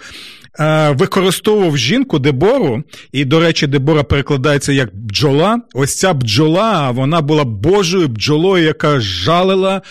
використовував 0.90 1.78
жінку 1.78 2.20
Дебору, 2.20 2.84
і, 3.12 3.26
до 3.26 3.40
речі, 3.40 3.68
Дебора 3.68 4.04
перекладається 4.04 4.72
як 4.74 4.96
бджола. 4.96 5.62
Ось 5.74 5.98
ця 5.98 6.14
бджола, 6.14 6.92
вона 6.92 7.22
була 7.22 7.44
Божою 7.44 8.08
бджолою, 8.08 8.64
яка 8.64 9.00
жалила 9.00 9.82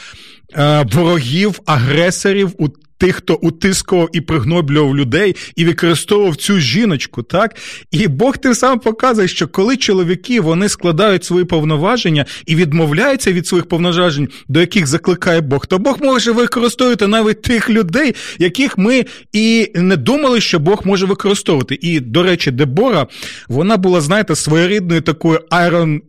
ворогів, 0.93 1.61
агресорів 1.67 2.50
у 2.59 2.69
тих, 2.99 3.17
хто 3.17 3.35
утискував 3.35 4.09
і 4.12 4.21
пригноблював 4.21 4.97
людей, 4.97 5.37
і 5.57 5.64
використовував 5.64 6.37
цю 6.37 6.59
жіночку, 6.59 7.23
так? 7.23 7.57
І 7.90 8.09
Бог 8.09 8.37
тим 8.37 8.55
самим 8.55 8.78
показує, 8.78 9.28
що 9.28 9.49
коли 9.49 9.76
чоловіки 9.76 10.40
вони 10.40 10.69
складають 10.69 11.25
свої 11.25 11.45
повноваження 11.45 12.25
і 12.47 12.55
відмовляються 12.55 13.33
від 13.33 13.47
своїх 13.47 13.67
повноважень, 13.67 14.28
до 14.49 14.61
яких 14.61 14.87
закликає 14.87 15.40
Бог, 15.40 15.67
то 15.67 15.78
Бог 15.78 15.99
може 16.00 16.33
використовувати 16.33 17.07
навіть 17.07 17.43
тих 17.43 17.71
людей, 17.71 18.14
яких 18.38 18.78
ми 18.78 19.05
і 19.33 19.71
не 19.75 19.97
думали, 19.97 20.40
що 20.40 20.59
Бог 20.59 20.81
може 20.85 21.07
використовувати. 21.07 21.78
І, 21.81 22.00
до 22.00 22.23
речі, 22.23 22.50
Дебора, 22.50 23.07
вона 23.49 23.76
була, 23.76 24.00
знаєте, 24.00 24.37
своєрідною 24.37 25.00
такою 25.00 25.40
Iron 25.50 26.00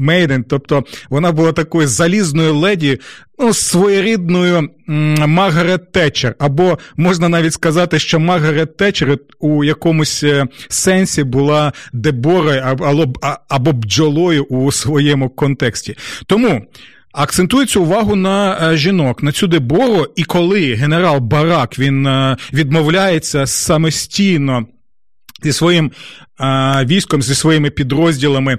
Maiden, 0.00 0.44
тобто 0.48 0.84
вона 1.10 1.32
була 1.32 1.52
такою 1.52 1.88
залізною 1.88 2.54
леді, 2.54 2.98
ну, 3.38 3.54
своєрідною 3.54 4.68
Маргарет 5.26 5.92
Тетчер, 5.92 6.34
або 6.38 6.78
можна 6.96 7.28
навіть 7.28 7.52
сказати, 7.52 7.98
що 7.98 8.20
Маргарет 8.20 8.76
Тетчер 8.76 9.18
у 9.38 9.64
якомусь 9.64 10.22
е, 10.22 10.46
сенсі 10.68 11.24
була 11.24 11.72
Деборою 11.92 12.76
або, 13.48 13.72
бджолою 13.72 14.44
у 14.44 14.72
своєму 14.72 15.28
контексті. 15.28 15.96
Тому. 16.26 16.66
Акцентується 17.18 17.80
увагу 17.80 18.16
на 18.16 18.58
е, 18.72 18.76
жінок, 18.76 19.22
на 19.22 19.32
цю 19.32 19.46
дебору, 19.46 20.06
і 20.16 20.24
коли 20.24 20.74
генерал 20.74 21.18
Барак 21.18 21.78
він 21.78 22.06
е, 22.06 22.36
відмовляється 22.52 23.46
самостійно 23.46 24.66
зі 25.42 25.52
своїм 25.52 25.92
військом, 26.84 27.22
зі 27.22 27.34
своїми 27.34 27.70
підрозділами 27.70 28.58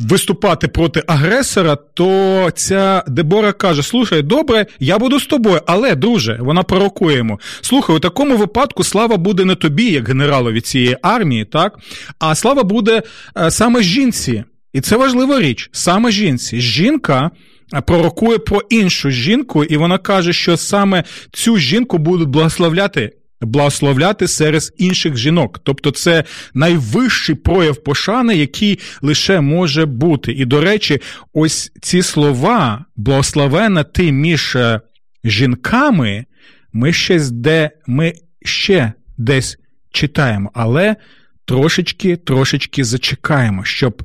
виступати 0.00 0.68
проти 0.68 1.02
агресора, 1.06 1.76
то 1.76 2.50
ця 2.54 3.04
Дебора 3.08 3.52
каже: 3.52 3.82
Слухай, 3.82 4.22
добре, 4.22 4.66
я 4.80 4.98
буду 4.98 5.20
з 5.20 5.26
тобою, 5.26 5.60
але, 5.66 5.94
друже, 5.94 6.38
вона 6.40 6.62
пророкує 6.62 7.16
йому. 7.16 7.40
Слухай, 7.60 7.96
у 7.96 7.98
такому 7.98 8.36
випадку 8.36 8.84
слава 8.84 9.16
буде 9.16 9.44
не 9.44 9.54
тобі, 9.54 9.90
як 9.90 10.08
генералові 10.08 10.60
цієї 10.60 10.96
армії, 11.02 11.44
так? 11.44 11.78
А 12.18 12.34
слава 12.34 12.62
буде 12.62 13.02
е, 13.38 13.50
саме 13.50 13.82
жінці. 13.82 14.44
І 14.72 14.80
це 14.80 14.96
важлива 14.96 15.40
річ, 15.40 15.70
саме 15.72 16.10
жінці. 16.10 16.60
Жінка. 16.60 17.30
Е, 17.74 17.80
пророкує 17.80 18.38
про 18.38 18.60
іншу 18.70 19.10
жінку, 19.10 19.64
і 19.64 19.76
вона 19.76 19.98
каже, 19.98 20.32
що 20.32 20.56
саме 20.56 21.04
цю 21.32 21.56
жінку 21.56 21.98
будуть 21.98 22.28
благословляти 22.28 23.12
благословляти 23.40 24.28
серед 24.28 24.62
інших 24.78 25.16
жінок. 25.16 25.60
Тобто 25.64 25.90
це 25.90 26.24
найвищий 26.54 27.34
прояв 27.34 27.82
пошани, 27.84 28.36
який 28.36 28.78
лише 29.02 29.40
може 29.40 29.86
бути. 29.86 30.32
І, 30.32 30.44
до 30.44 30.60
речі, 30.60 31.00
ось 31.32 31.72
ці 31.82 32.02
слова, 32.02 32.84
благословена 32.96 33.84
ти 33.84 34.12
між 34.12 34.56
е, 34.56 34.80
жінками 35.24 36.24
ми 36.72 36.92
ще 36.92 37.30
де 37.30 37.70
ми 37.86 38.12
ще 38.42 38.92
десь 39.18 39.58
читаємо, 39.90 40.50
але 40.54 40.96
трошечки 41.44 42.16
трошечки 42.16 42.84
зачекаємо, 42.84 43.64
щоб 43.64 44.02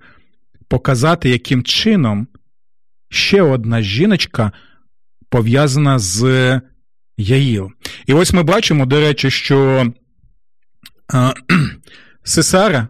показати, 0.67 1.29
яким 1.29 1.63
чином 1.63 2.27
ще 3.09 3.41
одна 3.41 3.81
жіночка 3.81 4.51
пов'язана 5.29 5.99
з 5.99 6.61
Яїл. 7.17 7.71
І 8.05 8.13
ось 8.13 8.33
ми 8.33 8.43
бачимо, 8.43 8.85
до 8.85 8.99
речі, 8.99 9.31
що 9.31 9.85
Сесара, 12.23 12.87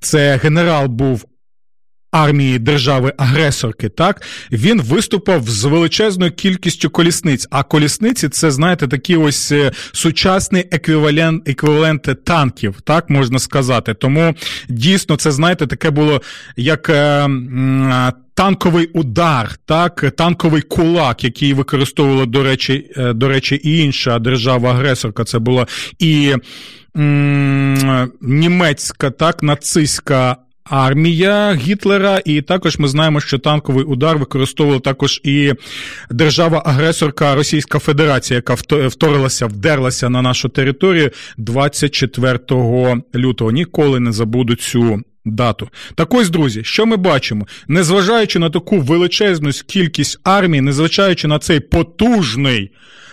це 0.00 0.36
генерал 0.36 0.86
був 0.86 1.24
армії 2.14 2.58
держави-агресорки, 2.58 3.88
так 3.88 4.22
він 4.52 4.82
виступав 4.82 5.48
з 5.48 5.64
величезною 5.64 6.32
кількістю 6.32 6.90
колісниць. 6.90 7.46
А 7.50 7.62
колісниці 7.62 8.28
це, 8.28 8.50
знаєте, 8.50 8.88
такі 8.88 9.16
ось 9.16 9.52
е, 9.52 9.72
сучасний 9.92 10.68
еквівалент 10.70 11.48
еквівалент 11.48 12.24
танків, 12.24 12.80
так 12.80 13.10
можна 13.10 13.38
сказати. 13.38 13.94
Тому 13.94 14.34
дійсно 14.68 15.16
це, 15.16 15.32
знаєте, 15.32 15.66
таке 15.66 15.90
було 15.90 16.22
як. 16.56 16.88
Е, 16.88 17.28
Танковий 18.36 18.86
удар, 18.86 19.56
так, 19.66 20.10
танковий 20.16 20.62
кулак, 20.62 21.24
який 21.24 21.54
використовувала, 21.54 22.26
до 22.26 22.42
речі, 22.42 22.90
е, 22.96 23.12
до 23.12 23.28
речі, 23.28 23.60
і 23.64 23.78
інша 23.78 24.18
держава-агресорка. 24.18 25.24
Це 25.24 25.38
була 25.38 25.66
і 25.98 26.34
м- 26.96 28.12
німецька, 28.20 29.10
так, 29.10 29.42
нацистська 29.42 30.36
армія 30.64 31.54
Гітлера, 31.54 32.20
і 32.24 32.42
також 32.42 32.78
ми 32.78 32.88
знаємо, 32.88 33.20
що 33.20 33.38
танковий 33.38 33.84
удар 33.84 34.18
використовувала 34.18 34.80
також 34.80 35.20
і 35.24 35.52
держава-агресорка 36.10 37.34
Російська 37.34 37.78
Федерація, 37.78 38.36
яка 38.36 38.54
вторилася, 38.88 39.46
вдерлася 39.46 40.08
на 40.10 40.22
нашу 40.22 40.48
територію 40.48 41.10
24 41.38 42.38
лютого. 43.14 43.50
Ніколи 43.50 44.00
не 44.00 44.12
забуду 44.12 44.54
цю. 44.54 45.00
Дату. 45.24 45.68
Так 45.94 46.14
ось, 46.14 46.30
друзі, 46.30 46.64
що 46.64 46.86
ми 46.86 46.96
бачимо? 46.96 47.46
Незважаючи 47.68 48.38
на 48.38 48.50
таку 48.50 48.78
величезну 48.78 49.50
кількість 49.50 50.20
армій, 50.24 50.60
незважаючи 50.60 51.28
на 51.28 51.38
цей 51.38 51.60
потужний 51.60 52.70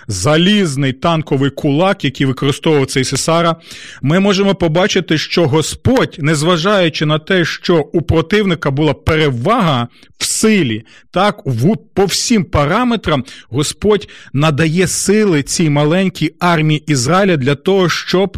залізний 0.08 0.94
танковий 0.94 1.50
кулак, 1.50 2.06
який 2.06 2.27
використовував 2.27 2.86
цей 2.86 3.03
Сесара, 3.03 3.56
ми 4.01 4.20
можемо 4.20 4.56
побачити, 4.56 5.18
що 5.18 5.48
Господь, 5.48 6.15
незважаючи 6.20 7.06
на 7.06 7.20
те, 7.20 7.46
що 7.46 7.77
у 7.94 8.01
противника 8.01 8.72
була 8.72 8.94
перевага 8.94 9.88
в 10.18 10.25
силі, 10.25 10.84
так, 11.12 11.41
в, 11.46 11.75
по 11.94 12.06
всім 12.06 12.44
параметрам, 12.44 13.25
Господь 13.50 14.10
надає 14.34 14.88
сили 14.88 15.44
цій 15.44 15.70
маленькій 15.70 16.36
армії 16.39 16.84
Ізраїля 16.88 17.38
для 17.38 17.56
того, 17.56 17.89
щоб 17.89 18.38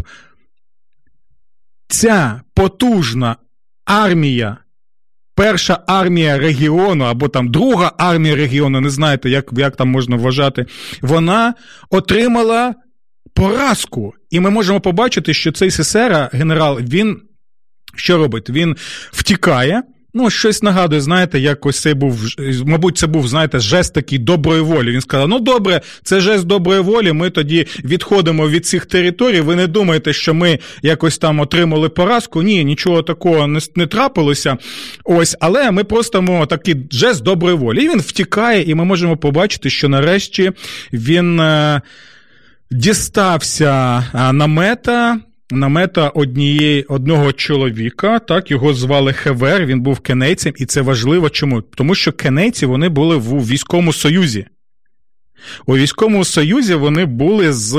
ця 1.87 2.41
потужна 2.53 3.35
армія 3.85 4.57
перша 5.35 5.79
армія 5.87 6.37
регіону 6.37 7.03
або 7.03 7.27
там 7.27 7.51
друга 7.51 7.91
армія 7.97 8.35
регіону, 8.35 8.81
не 8.81 8.89
знаєте, 8.89 9.29
як, 9.29 9.49
як 9.51 9.75
там 9.75 9.89
можна 9.89 10.15
вважати, 10.15 10.65
вона 11.01 11.53
отримала 11.89 12.75
поразку. 13.33 14.13
І 14.29 14.39
ми 14.39 14.49
можемо 14.49 14.79
побачити, 14.81 15.33
що 15.33 15.51
цей 15.51 15.71
Сесера, 15.71 16.29
генерал, 16.33 16.79
він 16.79 17.21
що 17.95 18.17
робить? 18.17 18.49
Він 18.49 18.75
втікає. 19.11 19.83
Ну, 20.15 20.29
щось 20.29 20.63
нагадує, 20.63 21.01
знаєте, 21.01 21.39
як 21.39 21.65
ось 21.65 21.79
це 21.79 21.93
був, 21.93 22.25
мабуть, 22.65 22.97
це 22.97 23.07
був, 23.07 23.27
знаєте, 23.27 23.59
жест 23.59 23.93
такий 23.93 24.19
доброї 24.19 24.61
волі. 24.61 24.91
Він 24.91 25.01
сказав: 25.01 25.27
ну 25.27 25.39
добре, 25.39 25.81
це 26.03 26.19
жест 26.19 26.45
доброї 26.45 26.81
волі. 26.81 27.13
Ми 27.13 27.29
тоді 27.29 27.67
відходимо 27.83 28.49
від 28.49 28.65
цих 28.65 28.85
територій. 28.85 29.41
Ви 29.41 29.55
не 29.55 29.67
думаєте, 29.67 30.13
що 30.13 30.33
ми 30.33 30.59
якось 30.81 31.17
там 31.17 31.39
отримали 31.39 31.89
поразку? 31.89 32.41
Ні, 32.41 32.65
нічого 32.65 33.01
такого 33.01 33.47
не 33.47 33.59
не 33.75 33.87
трапилося. 33.87 34.57
Ось, 35.03 35.37
але 35.39 35.71
ми 35.71 35.83
просто 35.83 36.45
такий 36.49 36.75
жест 36.91 37.23
доброї 37.23 37.55
волі. 37.55 37.83
І 37.83 37.89
він 37.89 37.99
втікає, 37.99 38.63
і 38.63 38.75
ми 38.75 38.85
можемо 38.85 39.17
побачити, 39.17 39.69
що 39.69 39.89
нарешті 39.89 40.51
він. 40.93 41.39
Е, 41.39 41.81
дістався 42.71 44.03
намета 44.33 45.19
намета 45.53 46.09
однієї 46.09 46.83
одного 46.83 47.31
чоловіка. 47.31 48.19
Так 48.19 48.51
його 48.51 48.73
звали 48.73 49.13
Хевер. 49.13 49.65
Він 49.65 49.81
був 49.81 49.99
кенейцем, 49.99 50.53
і 50.57 50.65
це 50.65 50.81
важливо. 50.81 51.29
Чому? 51.29 51.61
Тому 51.61 51.95
що 51.95 52.11
кенейці 52.11 52.65
вони 52.65 52.89
були 52.89 53.15
в 53.15 53.47
військовому 53.47 53.93
союзі. 53.93 54.45
У 55.65 55.77
військовому 55.77 56.25
союзі 56.25 56.73
вони 56.73 57.05
були 57.05 57.53
з 57.53 57.75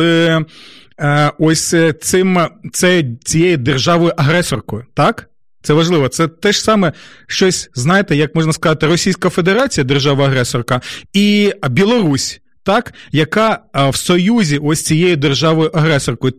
е, 1.00 1.30
ось 1.38 1.74
цим 2.00 2.38
це, 2.72 3.04
цією 3.24 3.56
державою-агресоркою. 3.56 4.84
Так? 4.94 5.30
Це 5.62 5.72
важливо. 5.72 6.08
Це 6.08 6.28
те 6.28 6.52
ж 6.52 6.60
саме 6.62 6.92
щось, 7.26 7.70
знаєте, 7.74 8.16
як 8.16 8.34
можна 8.34 8.52
сказати, 8.52 8.86
Російська 8.86 9.28
Федерація, 9.28 9.84
держава-агресорка, 9.84 10.80
і 11.12 11.52
Білорусь 11.70 12.40
так, 12.64 12.94
яка 13.12 13.60
в 13.74 13.96
союзі 13.96 14.58
ось 14.62 14.82
цією 14.82 15.16
державою 15.16 15.70
агресоркою, 15.74 16.34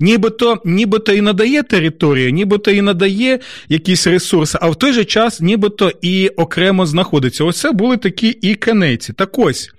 нібито 0.00 0.62
нібито 0.64 1.12
і 1.12 1.20
надає 1.20 1.62
територію, 1.62 2.30
нібито 2.30 2.70
і 2.70 2.82
надає 2.82 3.38
якісь 3.68 4.06
ресурси, 4.06 4.58
а 4.60 4.68
в 4.68 4.76
той 4.76 4.92
же 4.92 5.04
час 5.04 5.40
нібито 5.40 5.92
і 6.02 6.28
окремо 6.28 6.86
знаходиться. 6.86 7.44
Ось 7.44 7.60
це 7.60 7.72
були 7.72 7.96
такі 7.96 8.28
і 8.28 8.54
кенейці. 8.54 9.12
Так 9.12 9.38
ось. 9.38 9.70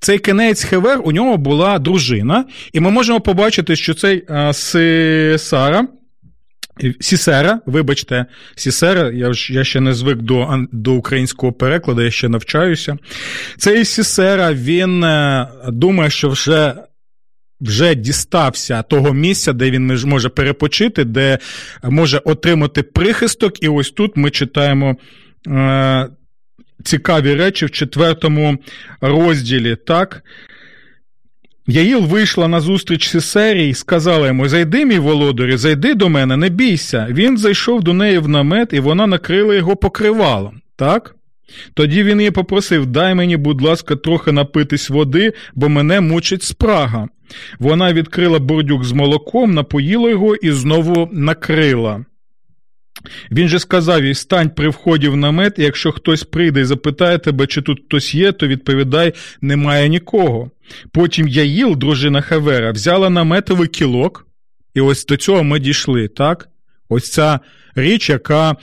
Цей 0.00 0.18
кенець 0.18 0.64
Хевер, 0.64 1.00
у 1.04 1.12
нього 1.12 1.36
була 1.36 1.78
дружина, 1.78 2.44
і 2.72 2.80
ми 2.80 2.90
можемо 2.90 3.20
побачити, 3.20 3.76
що 3.76 3.94
цей 3.94 4.22
Сара, 5.38 5.88
Сісера, 7.00 7.60
вибачте, 7.66 8.26
Сісера, 8.56 9.10
я 9.10 9.32
я 9.48 9.64
ще 9.64 9.80
не 9.80 9.94
звик 9.94 10.18
до 10.18 10.66
до 10.72 10.92
українського 10.92 11.52
перекладу, 11.52 12.02
я 12.02 12.10
ще 12.10 12.28
навчаюся. 12.28 12.96
Цей 13.56 13.84
Сісера, 13.84 14.52
він 14.52 15.04
е, 15.04 15.48
думає, 15.68 16.10
що 16.10 16.28
вже 16.28 16.74
вже 17.60 17.94
дістався 17.94 18.82
того 18.82 19.12
місця, 19.12 19.52
де 19.52 19.70
він 19.70 19.86
може 20.04 20.28
перепочити, 20.28 21.04
де 21.04 21.38
може 21.82 22.20
отримати 22.24 22.82
прихисток. 22.82 23.62
І 23.62 23.68
ось 23.68 23.90
тут 23.90 24.16
ми 24.16 24.30
читаємо. 24.30 24.96
Е, 25.48 26.08
Цікаві 26.84 27.34
речі 27.34 27.66
в 27.66 27.70
четвертому 27.70 28.58
розділі, 29.00 29.76
так? 29.76 30.22
Яїл 31.66 32.00
вийшла 32.00 32.48
на 32.48 32.60
зустріч 32.60 33.08
Сесері 33.08 33.68
і 33.68 33.74
сказала 33.74 34.26
йому: 34.26 34.48
Зайди, 34.48 34.84
мій 34.84 34.98
володарю, 34.98 35.56
зайди 35.56 35.94
до 35.94 36.08
мене, 36.08 36.36
не 36.36 36.48
бійся. 36.48 37.06
Він 37.10 37.38
зайшов 37.38 37.82
до 37.82 37.92
неї 37.92 38.18
в 38.18 38.28
намет, 38.28 38.72
і 38.72 38.80
вона 38.80 39.06
накрила 39.06 39.54
його 39.54 39.76
покривалом. 39.76 40.60
Так? 40.76 41.14
Тоді 41.74 42.02
він 42.02 42.18
її 42.18 42.30
попросив: 42.30 42.86
Дай 42.86 43.14
мені, 43.14 43.36
будь 43.36 43.62
ласка, 43.62 43.96
трохи 43.96 44.32
напитись 44.32 44.90
води, 44.90 45.32
бо 45.54 45.68
мене 45.68 46.00
мучить 46.00 46.42
спрага. 46.42 47.08
Вона 47.58 47.92
відкрила 47.92 48.38
бордюк 48.38 48.84
з 48.84 48.92
молоком, 48.92 49.54
напоїла 49.54 50.10
його 50.10 50.36
і 50.36 50.50
знову 50.50 51.08
накрила. 51.12 52.04
Він 53.30 53.48
же 53.48 53.58
сказав 53.58 54.04
їй, 54.04 54.14
стань 54.14 54.50
при 54.50 54.68
вході 54.68 55.08
в 55.08 55.16
намет, 55.16 55.58
і 55.58 55.62
якщо 55.62 55.92
хтось 55.92 56.24
прийде 56.24 56.60
і 56.60 56.64
запитає 56.64 57.18
тебе, 57.18 57.46
чи 57.46 57.62
тут 57.62 57.82
хтось 57.86 58.14
є, 58.14 58.32
то 58.32 58.46
відповідай, 58.46 59.12
немає 59.40 59.88
нікого. 59.88 60.50
Потім 60.92 61.28
Яїл, 61.28 61.76
дружина 61.76 62.20
Хавера, 62.20 62.72
взяла 62.72 63.10
наметовий 63.10 63.68
кілок, 63.68 64.26
і 64.74 64.80
ось 64.80 65.06
до 65.06 65.16
цього 65.16 65.44
ми 65.44 65.58
дійшли, 65.58 66.08
так? 66.08 66.48
Ось 66.88 67.10
ця 67.12 67.40
річ, 67.74 68.10
яка 68.10 68.56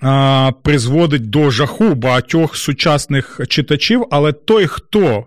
а, 0.00 0.52
призводить 0.62 1.30
до 1.30 1.50
жаху 1.50 1.94
багатьох 1.94 2.56
сучасних 2.56 3.40
читачів, 3.48 4.06
але 4.10 4.32
той, 4.32 4.66
хто 4.66 5.26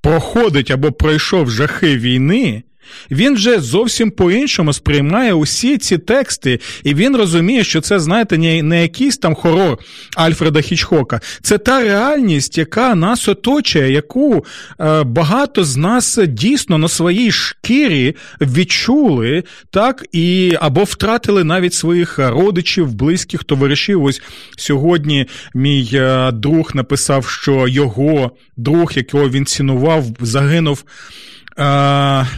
проходить 0.00 0.70
або 0.70 0.92
пройшов 0.92 1.50
жахи 1.50 1.98
війни, 1.98 2.62
він 3.10 3.34
вже 3.34 3.60
зовсім 3.60 4.10
по-іншому 4.10 4.72
сприймає 4.72 5.32
усі 5.32 5.78
ці 5.78 5.98
тексти, 5.98 6.60
і 6.84 6.94
він 6.94 7.16
розуміє, 7.16 7.64
що 7.64 7.80
це, 7.80 8.00
знаєте, 8.00 8.62
не 8.62 8.82
якийсь 8.82 9.18
там 9.18 9.34
хорор 9.34 9.78
Альфреда 10.16 10.60
Хічхока. 10.60 11.20
Це 11.42 11.58
та 11.58 11.82
реальність, 11.82 12.58
яка 12.58 12.94
нас 12.94 13.28
оточує, 13.28 13.92
яку 13.92 14.44
е, 14.80 15.02
багато 15.02 15.64
з 15.64 15.76
нас 15.76 16.18
дійсно 16.28 16.78
на 16.78 16.88
своїй 16.88 17.32
шкірі 17.32 18.16
відчули, 18.40 19.44
так, 19.70 20.06
і 20.12 20.56
або 20.60 20.84
втратили 20.84 21.44
навіть 21.44 21.74
своїх 21.74 22.18
родичів, 22.18 22.94
близьких 22.94 23.44
товаришів. 23.44 24.04
Ось 24.04 24.22
сьогодні 24.56 25.26
мій 25.54 25.90
е, 25.92 26.32
друг 26.32 26.70
написав, 26.74 27.26
що 27.26 27.68
його 27.68 28.30
друг, 28.56 28.92
якого 28.94 29.28
він 29.28 29.46
цінував, 29.46 30.04
загинув 30.20 30.84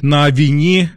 на 0.02 0.30
війні. 0.30 0.88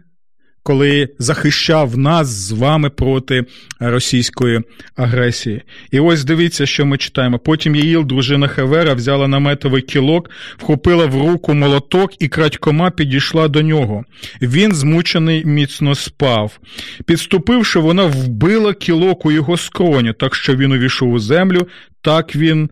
коли 0.63 1.09
захищав 1.19 1.97
нас 1.97 2.27
з 2.27 2.51
вами 2.51 2.89
проти 2.89 3.45
російської 3.79 4.61
агресії. 4.95 5.61
І 5.91 5.99
ось 5.99 6.23
дивіться, 6.23 6.65
що 6.65 6.85
ми 6.85 6.97
читаємо. 6.97 7.39
Потім 7.39 7.75
Єїл, 7.75 8.05
дружина 8.05 8.47
Хевера, 8.47 8.93
взяла 8.93 9.27
наметовий 9.27 9.81
кілок, 9.81 10.29
вхопила 10.57 11.05
в 11.05 11.15
руку 11.15 11.53
молоток 11.53 12.21
і 12.21 12.27
крадькома 12.27 12.91
підійшла 12.91 13.47
до 13.47 13.61
нього. 13.61 14.03
Він, 14.41 14.75
змучений, 14.75 15.45
міцно 15.45 15.95
спав. 15.95 16.59
Підступивши, 17.05 17.79
вона 17.79 18.03
вбила 18.03 18.73
кілок 18.73 19.25
у 19.25 19.31
його 19.31 19.57
скроню, 19.57 20.13
так 20.13 20.35
що 20.35 20.55
він 20.55 20.71
увійшов 20.71 21.13
у 21.13 21.19
землю, 21.19 21.67
так 22.01 22.35
він, 22.35 22.69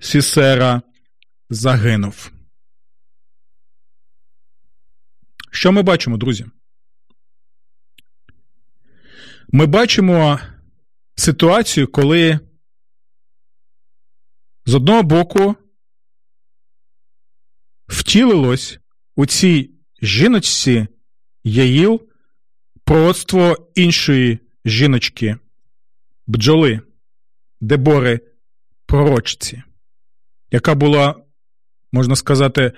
Сісера, 0.00 0.82
загинув. 1.50 2.30
Що 5.50 5.72
ми 5.72 5.82
бачимо, 5.82 6.16
друзі? 6.16 6.46
Ми 9.48 9.66
бачимо 9.66 10.40
ситуацію, 11.16 11.88
коли 11.88 12.40
з 14.66 14.74
одного 14.74 15.02
боку 15.02 15.54
втілилось 17.88 18.78
у 19.16 19.26
цій 19.26 19.70
жіночці 20.02 20.86
Яїл 21.44 22.08
пророцтво 22.84 23.70
іншої 23.74 24.38
жіночки, 24.64 25.36
бджоли, 26.26 26.80
Дебори 27.60 28.20
пророчці, 28.86 29.62
яка 30.50 30.74
була, 30.74 31.14
можна 31.92 32.16
сказати, 32.16 32.72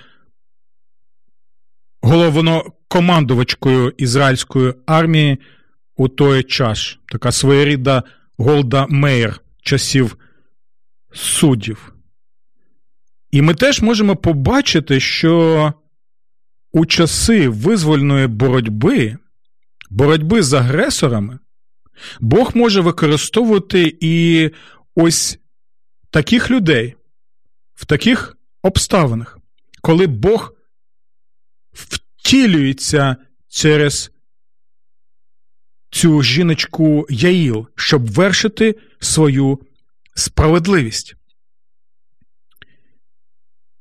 головнокомандувачкою 2.03 3.95
ізраїльської 3.97 4.75
армії 4.87 5.39
у 5.97 6.09
той 6.09 6.43
час. 6.43 6.99
Така 7.13 7.33
своєрідна 7.33 8.03
Голда 8.39 8.87
Мейер 8.89 9.41
часів 9.63 10.17
суддів. 11.13 11.95
І 13.31 13.43
ми 13.43 13.55
теж 13.55 13.83
можемо 13.83 14.17
побачити, 14.17 15.01
що 15.01 15.73
у 16.73 16.87
часи 16.87 17.49
визвольної 17.49 18.27
боротьби, 18.27 19.17
боротьби 19.91 20.43
з 20.43 20.53
агресорами, 20.53 21.39
Бог 22.21 22.51
може 22.55 22.81
використовувати 22.81 23.97
і 24.01 24.51
ось 24.95 25.39
таких 26.11 26.51
людей 26.51 26.95
в 27.75 27.87
таких 27.87 28.37
обставинах, 28.63 29.39
коли 29.81 30.07
Бог 30.07 30.55
втілюється 31.73 33.17
через 33.49 34.11
цю 35.91 36.23
жіночку 36.23 37.07
Яїл, 37.11 37.69
щоб 37.77 38.11
вершити 38.11 38.75
свою 39.01 39.61
справедливість. 40.15 41.17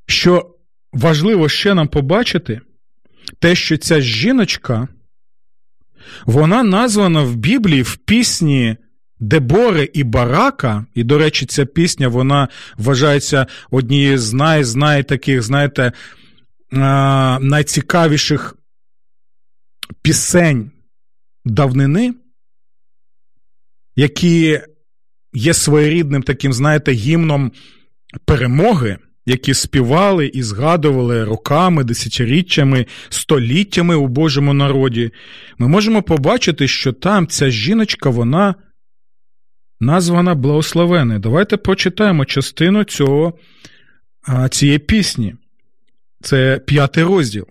Що 0.08 0.56
важливо 0.94 1.50
ще 1.50 1.74
нам 1.74 1.88
побачити, 1.88 2.62
те, 3.40 3.56
що 3.56 3.78
ця 3.78 4.02
жіночка, 4.02 4.88
вона 6.26 6.64
названа 6.64 7.22
в 7.22 7.36
Біблії 7.36 7.82
в 7.82 7.96
пісні 7.96 8.78
Дебори 9.20 9.90
і 9.94 10.04
Барака, 10.04 10.86
і, 10.94 11.04
до 11.04 11.18
речі, 11.18 11.46
ця 11.46 11.66
пісня 11.66 12.08
вона 12.08 12.48
вважається 12.78 13.48
однією 13.72 14.18
з 14.18 14.34
най, 14.34 14.64
з 14.64 14.76
най 14.76 15.04
таких, 15.04 15.42
знаєте, 15.42 15.92
найцікавіших 16.72 18.56
пісень 20.02 20.72
давнини, 21.46 22.14
які 23.96 24.62
є 25.34 25.54
своєрідним 25.54 26.24
таким, 26.24 26.54
знаєте, 26.54 26.92
гімном 26.92 27.52
перемоги, 28.26 28.98
які 29.26 29.54
співали 29.54 30.28
і 30.28 30.44
згадували 30.44 31.24
роками, 31.24 31.84
десятиріччями, 31.84 32.86
століттями 33.10 33.96
у 33.96 34.08
Божому 34.08 34.54
народі, 34.54 35.12
ми 35.58 35.68
можемо 35.68 36.02
побачити, 36.02 36.68
що 36.68 36.94
там 36.94 37.28
ця 37.28 37.50
жіночка, 37.50 38.10
вона 38.10 38.56
названа 39.80 40.36
благословеною. 40.36 41.20
Давайте 41.20 41.58
прочитаємо 41.58 42.26
частину 42.26 42.84
цього, 42.84 43.40
цієї 44.50 44.80
пісні. 44.80 45.36
Це 46.22 46.60
п'ятий 46.66 47.04
розділ. 47.04 47.48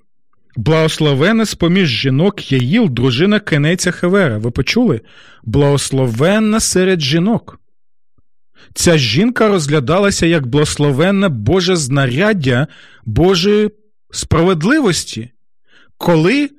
Благословена 0.57 1.45
з 1.45 1.55
поміж 1.55 1.89
жінок 1.89 2.53
Яїл, 2.53 2.89
дружина 2.91 3.41
Кенеця 3.41 3.91
Хевера. 3.91 4.39
Ви 4.39 4.51
почули? 4.51 5.01
Благословенна 5.45 6.61
серед 6.61 7.01
жінок. 7.01 7.61
Ця 8.75 8.99
жінка 8.99 9.49
розглядалася 9.49 10.27
як 10.27 10.47
благословенне 10.47 11.29
Боже 11.29 11.77
знаряддя 11.77 12.67
Божої 13.05 13.71
справедливості, 14.11 15.31
коли 15.99 16.51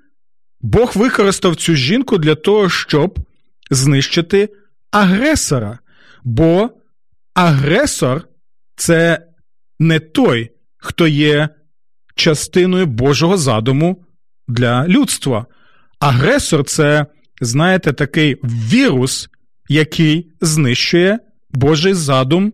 Бог 0.62 0.92
використав 0.96 1.56
цю 1.56 1.76
жінку 1.76 2.18
для 2.18 2.36
того, 2.36 2.70
щоб 2.70 3.20
знищити 3.72 4.50
агресора. 4.92 5.80
Бо 6.24 6.70
агресор 7.34 8.28
це 8.76 9.28
не 9.80 10.00
той, 10.00 10.50
хто 10.78 11.08
є 11.08 11.50
частиною 12.16 12.86
Божого 12.86 13.38
задуму 13.38 14.06
для 14.48 14.88
людства. 14.88 15.46
Агресор 16.00 16.64
це, 16.64 17.06
знаєте, 17.42 17.94
такий 17.94 18.36
вірус, 18.44 19.30
який 19.70 20.32
знищує 20.42 21.20
Божий 21.50 21.94
задум, 21.94 22.54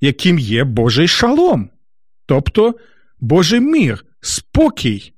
яким 0.00 0.38
є 0.38 0.64
Божий 0.64 1.08
шалом, 1.08 1.70
тобто 2.26 2.74
Божий 3.20 3.60
мір, 3.60 4.04
спокій, 4.20 5.12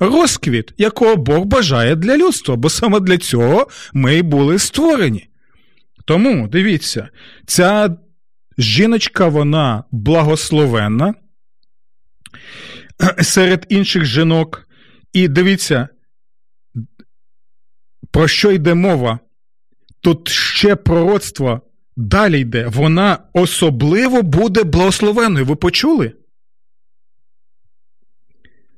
розквіт, 0.00 0.74
якого 0.78 1.16
Бог 1.16 1.44
бажає 1.44 1.96
для 1.96 2.16
людства, 2.16 2.56
бо 2.56 2.70
саме 2.70 3.00
для 3.00 3.18
цього 3.18 3.66
ми 3.92 4.14
й 4.14 4.22
були 4.22 4.58
створені. 4.58 5.28
Тому 6.04 6.48
дивіться, 6.48 7.08
ця 7.46 7.96
жіночка, 8.58 9.28
вона 9.28 9.84
благословенна 9.90 11.14
серед 13.22 13.66
інших 13.68 14.04
жінок. 14.04 14.68
І 15.12 15.28
дивіться, 15.28 15.88
про 18.10 18.28
що 18.28 18.52
йде 18.52 18.74
мова? 18.74 19.18
Тут 20.00 20.28
ще 20.28 20.76
пророцтво 20.76 21.60
далі 21.96 22.40
йде. 22.40 22.66
Вона 22.66 23.18
особливо 23.32 24.22
буде 24.22 24.64
благословенною. 24.64 25.44
Ви 25.44 25.56
почули? 25.56 26.12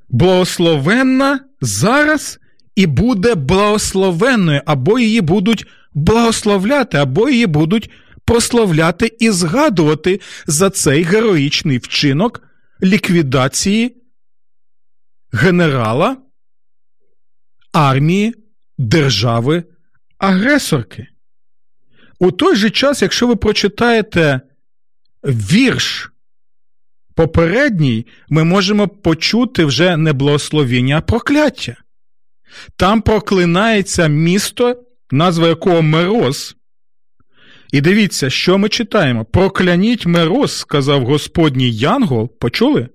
Благословенна 0.09 1.39
зараз 1.61 2.39
і 2.75 2.85
буде 2.85 3.35
благословенною, 3.35 4.61
або 4.65 4.99
її 4.99 5.21
будуть 5.21 5.67
благословляти, 5.93 6.97
або 6.97 7.29
її 7.29 7.47
будуть 7.47 7.89
прославляти 8.25 9.11
і 9.19 9.29
згадувати 9.29 10.19
за 10.47 10.69
цей 10.69 11.03
героїчний 11.03 11.77
вчинок 11.77 12.41
ліквідації 12.83 13.95
генерала 15.31 16.17
армії 17.73 18.35
держави 18.77 19.63
агресорки. 20.17 21.07
У 22.19 22.31
той 22.31 22.55
же 22.55 22.69
час, 22.69 23.01
якщо 23.01 23.27
ви 23.27 23.35
прочитаєте 23.35 24.41
вірш 25.23 26.11
попередній, 27.15 28.05
ми 28.29 28.43
можемо 28.43 28.87
почути 28.87 29.65
вже 29.65 29.97
не 29.97 30.13
благословіння, 30.13 30.97
а 30.97 31.01
прокляття. 31.01 31.75
Там 32.75 33.01
проклинається 33.01 34.07
місто, 34.07 34.83
назва 35.11 35.47
якого 35.47 35.81
Мерос. 35.81 36.55
І 37.71 37.81
дивіться, 37.81 38.29
що 38.29 38.57
ми 38.57 38.69
читаємо. 38.69 39.25
Прокляніть 39.25 40.05
Мерос, 40.05 40.57
сказав 40.57 41.05
Господній 41.05 41.71
Янгол. 41.71 42.37
Почули? 42.39 42.89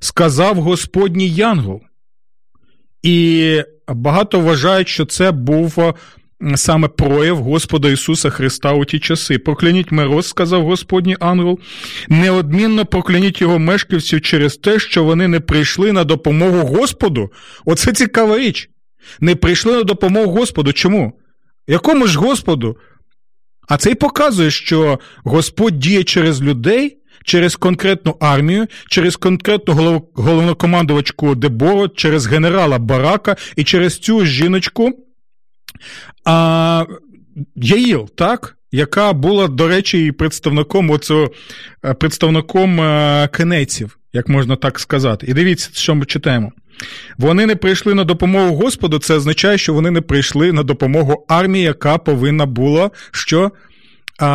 Сказав 0.00 0.56
Господній 0.56 1.28
Янгол. 1.28 1.80
І 3.02 3.62
багато 3.88 4.40
вважають, 4.40 4.88
що 4.88 5.04
це 5.04 5.32
був 5.32 5.94
саме 6.56 6.88
прояв 6.88 7.36
Господа 7.42 7.88
Ісуса 7.88 8.30
Христа 8.30 8.72
у 8.72 8.84
ті 8.84 8.98
часи. 8.98 9.38
Прокляніть 9.38 9.92
мироз, 9.92 10.26
сказав 10.26 10.64
Господній 10.64 11.16
ангел, 11.20 11.58
неодмінно 12.08 12.86
прокляніть 12.86 13.40
його 13.40 13.58
мешканців 13.58 14.20
через 14.20 14.56
те, 14.56 14.78
що 14.78 15.04
вони 15.04 15.28
не 15.28 15.40
прийшли 15.40 15.92
на 15.92 16.04
допомогу 16.04 16.58
Господу. 16.58 17.32
Оце 17.64 17.92
цікава 17.92 18.38
річ. 18.38 18.70
Не 19.20 19.34
прийшли 19.34 19.72
на 19.72 19.82
допомогу 19.82 20.32
Господу. 20.32 20.72
Чому? 20.72 21.12
Якому 21.66 22.06
ж 22.06 22.18
Господу? 22.18 22.76
А 23.68 23.76
це 23.76 23.90
й 23.90 23.94
показує, 23.94 24.50
що 24.50 24.98
Господь 25.24 25.78
діє 25.78 26.04
через 26.04 26.42
людей, 26.42 26.98
через 27.24 27.56
конкретну 27.56 28.16
армію, 28.20 28.66
через 28.88 29.16
конкретну 29.16 30.02
головнокомандувачку 30.14 31.34
Дебору, 31.34 31.88
через 31.88 32.26
генерала 32.26 32.78
Барака 32.78 33.36
і 33.56 33.64
через 33.64 33.98
цю 33.98 34.24
жіночку 34.24 34.92
а, 36.24 36.84
Яїл, 37.56 38.08
так? 38.14 38.56
Яка 38.72 39.12
була, 39.12 39.48
до 39.48 39.68
речі, 39.68 40.12
представником 40.12 40.90
оцього, 40.90 41.30
е, 41.84 41.94
представником 41.94 42.80
е, 42.80 43.28
кенеців, 43.32 43.98
як 44.12 44.28
можна 44.28 44.56
так 44.56 44.78
сказати. 44.78 45.26
І 45.26 45.34
дивіться, 45.34 45.70
що 45.72 45.94
ми 45.94 46.04
читаємо. 46.04 46.52
Вони 47.18 47.46
не 47.46 47.56
прийшли 47.56 47.94
на 47.94 48.04
допомогу 48.04 48.56
Господу, 48.56 48.98
це 48.98 49.14
означає, 49.14 49.58
що 49.58 49.74
вони 49.74 49.90
не 49.90 50.00
прийшли 50.00 50.52
на 50.52 50.62
допомогу 50.62 51.24
армії, 51.28 51.64
яка 51.64 51.98
повинна 51.98 52.46
була 52.46 52.90
що 53.10 53.50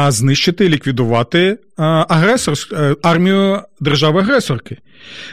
знищити 0.08 0.70
ліквідувати 0.70 1.58
агресор, 1.78 2.56
е, 2.72 2.96
армію 3.04 3.62
держави-агресорки. 3.80 4.78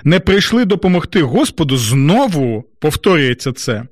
Не 0.05 0.21
прийшли 0.21 0.65
допомогти 0.65 1.23
Господу, 1.23 1.77
знову 1.77 2.65
повторюється 2.81 3.53
це. 3.53 3.83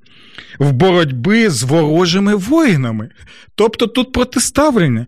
В 0.59 0.73
боротьбі 0.73 1.49
з 1.49 1.63
ворожими 1.63 2.35
воїнами. 2.35 3.11
Тобто 3.55 3.87
тут 3.87 4.13
протиставлення. 4.13 5.07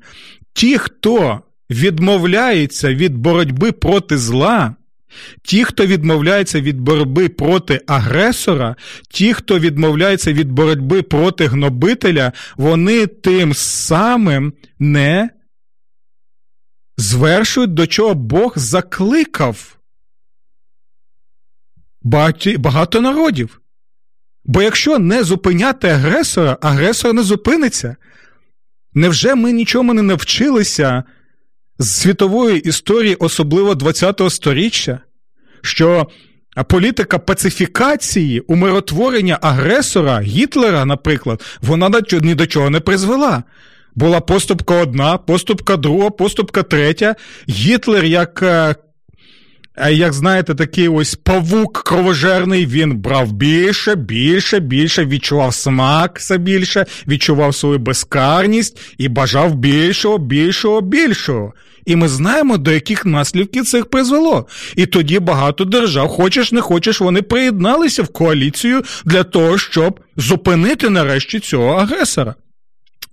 Ті, 0.53 0.79
хто 0.79 1.41
відмовляється 1.71 2.95
від 2.95 3.17
боротьби 3.17 3.73
проти 3.73 4.19
зла, 4.19 4.75
Ті, 5.43 5.65
хто 5.65 5.87
відмовляється 5.87 6.61
від 6.61 6.81
боротьби 6.81 7.29
проти 7.29 7.81
агресора, 7.87 8.77
ті, 9.11 9.33
хто 9.33 9.59
відмовляється 9.59 10.33
від 10.33 10.53
боротьби 10.53 11.03
проти 11.03 11.47
гнобителя, 11.47 12.33
вони 12.57 13.07
тим 13.07 13.55
самим 13.55 14.53
не 14.79 15.31
звершують, 16.97 17.75
до 17.75 17.87
чого 17.87 18.15
Бог 18.15 18.53
закликав 18.57 19.77
багато 22.59 23.01
народів. 23.01 23.61
Бо 24.45 24.63
якщо 24.63 24.99
не 24.99 25.25
зупиняти 25.25 25.89
агресора, 25.89 26.59
агресор 26.61 27.15
не 27.15 27.23
зупиниться. 27.23 27.97
Невже 28.95 29.35
ми 29.35 29.53
нічому 29.53 29.95
не 29.95 30.03
навчилися 30.03 31.05
з 31.79 31.91
світової 31.91 32.61
історії, 32.61 33.15
особливо 33.15 33.77
ХХ 33.77 34.31
століття, 34.31 35.01
що 35.63 36.07
політика 36.69 37.19
пацифікації, 37.19 38.41
умиротворення 38.41 39.39
агресора 39.43 40.21
Гітлера, 40.21 40.85
наприклад, 40.85 41.43
вона 41.63 41.91
ні 42.23 42.35
до 42.35 42.47
чого 42.47 42.71
не 42.71 42.81
призвела. 42.81 43.43
Була 43.97 44.21
поступка 44.21 44.75
одна, 44.75 45.19
поступка 45.19 45.77
друга, 45.77 46.11
поступка 46.11 46.63
третя. 46.63 47.15
Гітлер, 47.49 48.05
як 48.05 48.43
е, 48.43 48.75
як 49.91 50.13
знаєте, 50.13 50.55
такий 50.55 50.89
ось 50.89 51.15
павук 51.15 51.83
кровожерний, 51.83 52.67
він 52.67 52.97
брав 52.97 53.33
більше, 53.33 53.95
більше, 53.95 54.61
більше, 54.61 55.05
відчував 55.05 55.55
смак 55.55 56.19
все 56.19 56.39
більше, 56.39 56.87
відчував 57.09 57.55
свою 57.55 57.79
безкарність 57.79 58.79
і 58.99 59.09
бажав 59.09 59.55
більшого, 59.55 60.19
більшого, 60.19 60.81
більшого. 60.81 61.53
І 61.87 61.97
ми 61.97 62.09
знаємо, 62.09 62.59
до 62.59 62.71
яких 62.73 63.07
наслідків 63.07 63.65
цих 63.65 63.87
призвело. 63.87 64.47
І 64.77 64.87
тоді 64.87 65.19
багато 65.19 65.65
держав, 65.65 66.09
хочеш 66.09 66.53
не 66.53 66.61
хочеш, 66.61 67.01
вони 67.01 67.23
приєдналися 67.23 68.03
в 68.03 68.09
коаліцію 68.09 68.83
для 69.05 69.25
того, 69.25 69.59
щоб 69.59 70.01
зупинити 70.17 70.91
нарешті 70.91 71.41
цього 71.41 71.75
агресора. 71.75 72.35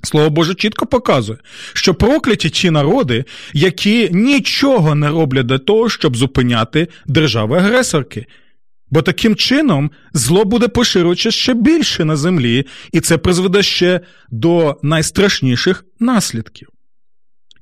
Слово 0.04 0.30
Боже 0.30 0.56
чітко 0.56 0.86
показує, 0.86 1.38
що 1.74 1.94
прокляті 1.94 2.50
ті 2.50 2.70
народи, 2.70 3.26
які 3.54 4.10
нічого 4.12 4.96
не 4.96 5.10
роблять 5.10 5.46
для 5.46 5.58
того, 5.58 5.90
щоб 5.90 6.18
зупиняти 6.18 6.88
держави-агресорки. 7.08 8.26
Бо 8.90 9.02
таким 9.02 9.36
чином 9.36 9.92
зло 10.14 10.46
буде 10.46 10.68
поширюватися 10.68 11.32
ще 11.32 11.54
більше 11.54 12.06
на 12.06 12.16
землі, 12.16 12.66
і 12.92 13.00
це 13.00 13.18
призведе 13.18 13.64
ще 13.64 14.00
до 14.32 14.80
найстрашніших 14.84 15.86
наслідків. 16.00 16.70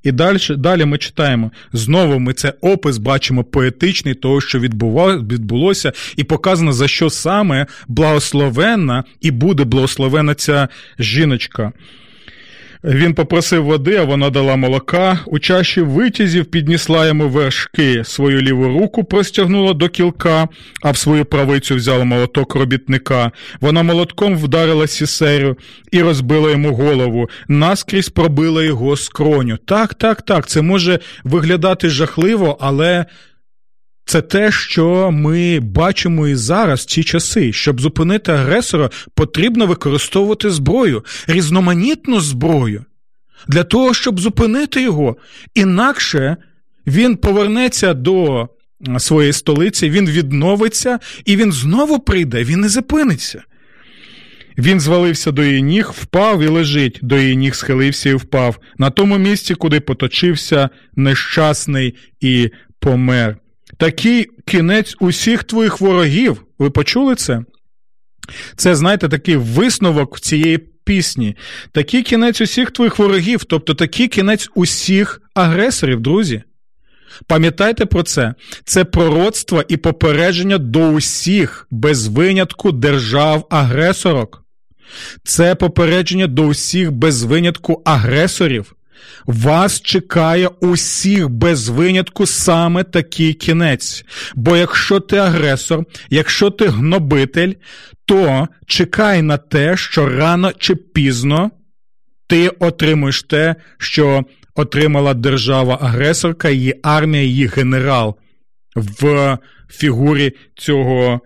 І 0.04 0.12
далі 0.12 0.38
далі 0.50 0.86
ми 0.86 0.98
читаємо. 0.98 1.52
Знову 1.74 2.20
ми 2.20 2.34
це 2.34 2.54
опис 2.62 2.98
бачимо 2.98 3.44
поетичний 3.44 4.14
того, 4.14 4.42
що 4.42 4.60
відбулося, 4.60 5.94
і 6.18 6.24
показано, 6.24 6.74
за 6.74 6.88
що 6.88 7.10
саме 7.10 7.66
благословенна 7.88 9.04
і 9.22 9.32
буде 9.32 9.64
благословена 9.64 10.36
ця 10.36 10.68
жіночка. 11.00 11.72
Він 12.84 13.14
попросив 13.14 13.64
води, 13.64 13.96
а 13.96 14.04
вона 14.04 14.30
дала 14.30 14.56
молока. 14.56 15.20
У 15.26 15.40
чаші 15.40 15.82
витязів 15.82 16.46
піднісла 16.46 17.08
йому 17.08 17.30
вершки, 17.30 18.04
свою 18.04 18.42
ліву 18.42 18.80
руку 18.80 19.04
простягнула 19.04 19.74
до 19.74 19.90
кілка, 19.90 20.48
а 20.84 20.92
в 20.92 20.98
свою 20.98 21.26
правицю 21.26 21.76
взяла 21.76 22.04
молоток 22.04 22.56
робітника. 22.56 23.32
Вона 23.62 23.84
молотком 23.84 24.38
вдарила 24.38 24.88
сісерю 24.88 25.58
і 25.92 26.02
розбила 26.02 26.52
йому 26.52 26.76
голову, 26.76 27.30
наскрізь 27.48 28.10
пробила 28.10 28.64
його 28.64 28.98
скроню. 28.98 29.58
Так, 29.66 29.94
так, 29.94 30.22
так, 30.22 30.48
це 30.48 30.62
може 30.62 31.00
виглядати 31.24 31.90
жахливо, 31.90 32.58
але 32.62 33.06
це 34.06 34.22
те, 34.22 34.52
що 34.52 35.12
ми 35.12 35.60
бачимо 35.60 36.28
і 36.28 36.36
зараз, 36.36 36.86
ці 36.86 37.04
часи. 37.04 37.54
Щоб 37.54 37.82
зупинити 37.82 38.32
агресора, 38.32 38.90
потрібно 39.16 39.68
використовувати 39.68 40.50
зброю, 40.50 41.06
різноманітну 41.28 42.22
зброю, 42.22 42.86
для 43.48 43.64
того, 43.64 43.94
щоб 43.94 44.20
зупинити 44.20 44.82
його. 44.82 45.18
Інакше 45.56 46.38
він 46.88 47.16
повернеться 47.18 47.94
до 47.94 48.50
своєї 48.98 49.34
столиці, 49.34 49.90
він 49.90 50.10
відновиться 50.10 51.00
і 51.26 51.36
він 51.36 51.52
знову 51.52 52.00
прийде, 52.00 52.44
він 52.44 52.60
не 52.60 52.70
зупиниться. 52.70 53.44
Він 54.58 54.80
звалився 54.80 55.32
до 55.32 55.44
її 55.44 55.62
ніг, 55.62 55.92
впав 55.96 56.42
і 56.42 56.48
лежить, 56.48 57.00
до 57.02 57.18
її 57.18 57.36
ніг 57.36 57.56
схилився 57.56 58.10
і 58.10 58.14
впав, 58.14 58.60
на 58.78 58.90
тому 58.90 59.18
місці, 59.18 59.56
куди 59.56 59.80
поточився 59.80 60.70
нещасний 60.96 61.96
і 62.20 62.50
помер. 62.80 63.38
Такий 63.78 64.28
кінець 64.48 64.96
усіх 65.00 65.44
твоїх 65.44 65.82
ворогів. 65.82 66.46
Ви 66.60 66.70
почули 66.70 67.16
це? 67.16 67.44
Це, 68.56 68.76
знаєте, 68.76 69.10
такий 69.10 69.36
висновок 69.36 70.20
цієї 70.20 70.58
пісні. 70.58 71.36
Такий 71.72 72.04
кінець 72.04 72.42
усіх 72.42 72.72
твоїх 72.72 73.00
ворогів, 73.00 73.44
тобто 73.44 73.74
такий 73.74 74.08
кінець 74.08 74.50
усіх 74.56 75.22
агресорів, 75.34 76.02
друзі. 76.02 76.44
Пам'ятайте 77.28 77.86
про 77.86 78.04
це. 78.04 78.34
Це 78.66 78.84
пророцтво 78.84 79.64
і 79.68 79.78
попередження 79.78 80.58
до 80.58 80.90
усіх, 80.90 81.68
без 81.72 82.08
винятку 82.08 82.72
держав-агресорок. 82.72 84.44
Це 85.24 85.56
попередження 85.56 86.28
до 86.28 86.44
усіх 86.44 86.92
без 86.92 87.24
винятку 87.24 87.82
агресорів. 87.86 88.76
Вас 89.26 89.82
чекає 89.82 90.48
усіх 90.48 91.30
без 91.30 91.70
винятку 91.70 92.26
саме 92.26 92.84
такий 92.84 93.34
кінець. 93.34 94.06
Бо 94.36 94.58
якщо 94.58 95.00
ти 95.00 95.18
агресор, 95.18 95.86
якщо 96.10 96.50
ти 96.50 96.68
гнобитель, 96.68 97.54
то 98.06 98.48
чекай 98.68 99.22
на 99.22 99.38
те, 99.38 99.78
що 99.78 100.10
рано 100.10 100.52
чи 100.58 100.76
пізно 100.76 101.52
ти 102.28 102.50
отримуєш 102.50 103.24
те, 103.24 103.56
що 103.78 104.24
отримала 104.56 105.14
держава-агресорка, 105.14 106.50
її 106.50 106.80
армія, 106.84 107.24
її 107.24 107.48
генерал 107.48 108.16
в 108.76 109.38
фігурі 109.70 110.32
цього 110.56 111.22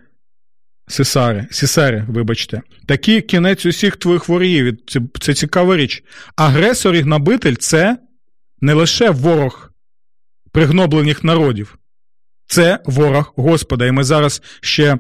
Сесари, 0.88 1.48
Сесари, 1.52 2.06
вибачте, 2.08 2.62
такий 2.86 3.22
кінець 3.22 3.66
усіх 3.66 3.96
твоїх 3.96 4.30
ворогів. 4.30 4.78
Це, 4.88 5.02
це 5.20 5.34
цікава 5.34 5.78
річ. 5.78 6.04
Агресор 6.36 6.96
і 6.96 7.02
гнобитель 7.02 7.56
це 7.56 7.98
не 8.62 8.74
лише 8.74 9.10
ворог 9.10 9.72
пригноблених 10.52 11.24
народів, 11.24 11.78
це 12.48 12.80
ворог 12.86 13.34
Господа. 13.36 13.86
І 13.86 13.92
ми 13.92 14.04
зараз 14.04 14.42
ще 14.62 14.98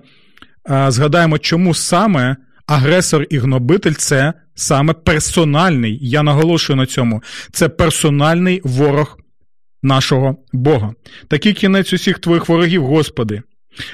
а, 0.63 0.91
згадаємо, 0.91 1.38
чому 1.38 1.74
саме 1.74 2.36
агресор 2.67 3.26
і 3.30 3.38
гнобитель 3.38 3.93
це 3.93 4.34
саме 4.56 4.93
персональний. 4.93 6.00
Я 6.02 6.24
наголошую 6.24 6.78
на 6.78 6.86
цьому. 6.86 7.24
Це 7.52 7.69
персональний 7.69 8.62
ворог 8.63 9.17
нашого 9.84 10.38
Бога. 10.54 10.93
Такий 11.28 11.54
кінець 11.54 11.93
усіх 11.93 12.19
твоїх 12.19 12.50
ворогів, 12.50 12.86
Господи. 12.86 13.41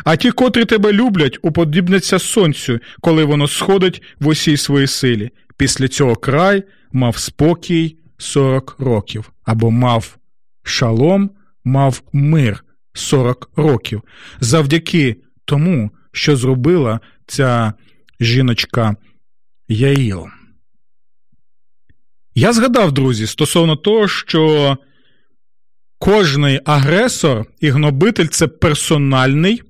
А 0.04 0.16
ті, 0.16 0.32
котрі 0.32 0.66
тебе 0.66 0.94
люблять, 0.94 1.40
уподібняться 1.42 2.20
сонцю, 2.20 2.80
коли 3.02 3.24
воно 3.24 3.48
сходить 3.48 4.02
в 4.20 4.28
усій 4.28 4.58
своїй 4.58 4.88
силі. 4.88 5.30
Після 5.58 5.88
цього 5.88 6.16
край 6.16 6.64
мав 6.92 7.18
спокій 7.18 7.98
сорок 8.18 8.76
років, 8.80 9.32
або 9.44 9.72
мав 9.72 10.18
шалом, 10.64 11.32
мав 11.64 12.02
мир 12.14 12.64
сорок 12.94 13.52
років, 13.56 14.02
завдяки 14.40 15.16
тому, 15.46 15.92
що 16.12 16.36
зробила 16.36 17.00
ця 17.28 17.74
жіночка 18.20 18.96
Яїл. 19.68 20.28
Я 22.36 22.54
згадав, 22.54 22.92
друзі, 22.92 23.28
стосовно 23.28 23.76
того, 23.76 24.08
що 24.08 24.78
кожний 26.00 26.60
агресор 26.66 27.46
і 27.60 27.70
гнобитель 27.70 28.28
це 28.28 28.48
персональний, 28.48 29.62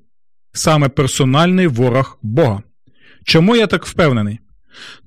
саме 0.54 0.90
персональний 0.90 1.68
ворог 1.68 2.20
Бога. 2.22 2.64
Чому 3.24 3.56
я 3.56 3.68
так 3.68 3.86
впевнений? 3.86 4.40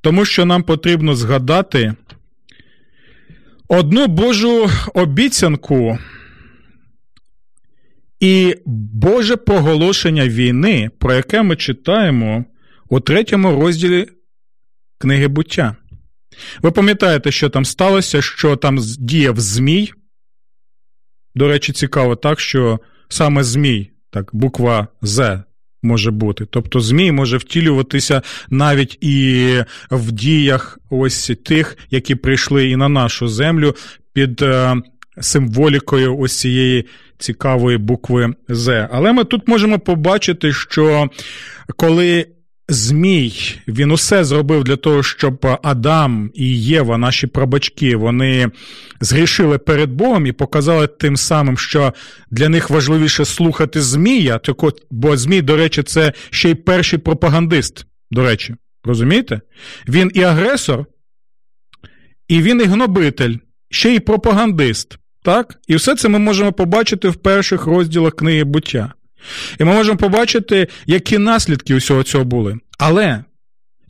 Тому 0.01 0.25
що 0.25 0.45
нам 0.45 0.63
потрібно 0.63 1.15
згадати 1.15 1.95
одну 3.69 4.07
Божу 4.07 4.71
обіцянку 4.95 5.99
і 8.21 8.55
Боже 8.67 9.37
проголошення 9.37 10.29
війни, 10.29 10.91
про 10.99 11.15
яке 11.15 11.43
ми 11.43 11.57
читаємо 11.57 12.45
у 12.89 13.01
третьому 13.01 13.61
розділі 13.61 14.07
книги 14.99 15.29
буття. 15.29 15.77
Ви 16.63 16.71
пам'ятаєте, 16.71 17.33
що 17.33 17.51
там 17.51 17.65
сталося, 17.65 18.23
що 18.23 18.57
там 18.57 18.79
діяв 18.99 19.41
Змій. 19.41 19.93
До 21.35 21.49
речі, 21.49 21.73
цікаво 21.73 22.17
так, 22.17 22.41
що 22.41 22.81
саме 23.09 23.45
Змій, 23.45 23.91
так, 24.15 24.31
буква 24.33 24.89
З 25.03 25.43
може 25.83 26.11
бути. 26.11 26.47
Тобто 26.51 26.81
Змій 26.81 27.13
може 27.13 27.37
втілюватися 27.37 28.23
навіть 28.51 28.99
і 29.01 29.49
в 29.91 30.13
діях 30.13 30.79
ось 30.91 31.33
тих, 31.45 31.79
які 31.91 32.15
прийшли 32.15 32.69
і 32.69 32.77
на 32.77 32.89
нашу 32.89 33.29
землю 33.29 33.75
під 34.13 34.43
е, 34.43 34.77
символікою 35.21 36.19
ось 36.19 36.41
цієї 36.41 36.87
цікавої 37.19 37.79
букви 37.79 38.35
З. 38.49 38.89
Але 38.93 39.13
ми 39.13 39.25
тут 39.25 39.49
можемо 39.49 39.79
побачити, 39.79 40.53
що 40.53 41.09
коли 41.77 42.27
Змій, 42.69 43.61
він 43.69 43.91
усе 43.91 44.25
зробив 44.25 44.65
для 44.65 44.77
того, 44.77 45.03
щоб 45.03 45.47
Адам 45.63 46.31
і 46.35 46.63
Єва, 46.63 46.99
наші 46.99 47.27
прабачки, 47.27 47.97
вони 47.97 48.51
згрішили 49.01 49.59
перед 49.59 49.93
Богом 49.93 50.27
і 50.27 50.33
показали 50.33 50.87
тим 50.87 51.17
самим, 51.17 51.59
що 51.59 51.95
для 52.31 52.49
них 52.49 52.71
важливіше 52.71 53.25
слухати 53.25 53.83
Змія, 53.83 54.41
бо 54.91 55.17
Змій, 55.17 55.43
до 55.43 55.57
речі, 55.57 55.83
це 55.83 56.13
ще 56.31 56.51
й 56.51 56.55
перший 56.55 56.99
пропагандист. 56.99 57.87
До 58.11 58.25
речі, 58.25 58.55
розумієте? 58.85 59.41
Він 59.89 60.11
і 60.15 60.23
агресор, 60.23 60.87
і 62.29 62.43
він 62.43 62.61
і 62.61 62.65
гнобитель, 62.65 63.37
ще 63.71 63.95
й 63.95 64.01
пропагандист. 64.01 64.99
Так? 65.23 65.59
І 65.69 65.77
все 65.77 65.97
це 65.97 66.09
ми 66.09 66.19
можемо 66.19 66.53
побачити 66.53 67.09
в 67.09 67.15
перших 67.17 67.67
розділах 67.67 68.15
книги 68.15 68.45
буття. 68.45 68.93
І 69.61 69.65
ми 69.65 69.73
можемо 69.73 69.99
побачити, 69.99 70.69
які 70.87 71.19
наслідки 71.19 71.75
усього 71.75 72.03
цього 72.03 72.25
були. 72.25 72.59
Але 72.79 73.25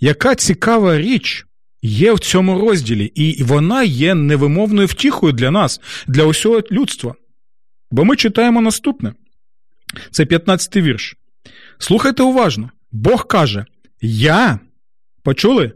яка 0.01 0.35
цікава 0.35 0.99
річ 0.99 1.47
є 1.83 2.13
в 2.13 2.19
цьому 2.19 2.61
розділі, 2.61 3.05
і 3.05 3.43
вона 3.43 3.83
є 3.83 4.15
невимовною 4.15 4.87
втіхою 4.87 5.33
для 5.33 5.51
нас, 5.51 5.81
для 6.07 6.25
усього 6.25 6.63
людства. 6.71 7.15
Бо 7.91 8.05
ми 8.05 8.17
читаємо 8.17 8.61
наступне: 8.61 9.15
це 10.11 10.27
15 10.27 10.77
й 10.77 10.83
вірш. 10.83 11.17
Слухайте 11.79 12.23
уважно. 12.23 12.71
Бог 12.93 13.27
каже: 13.27 13.65
Я. 14.01 14.59
Почули? 15.23 15.73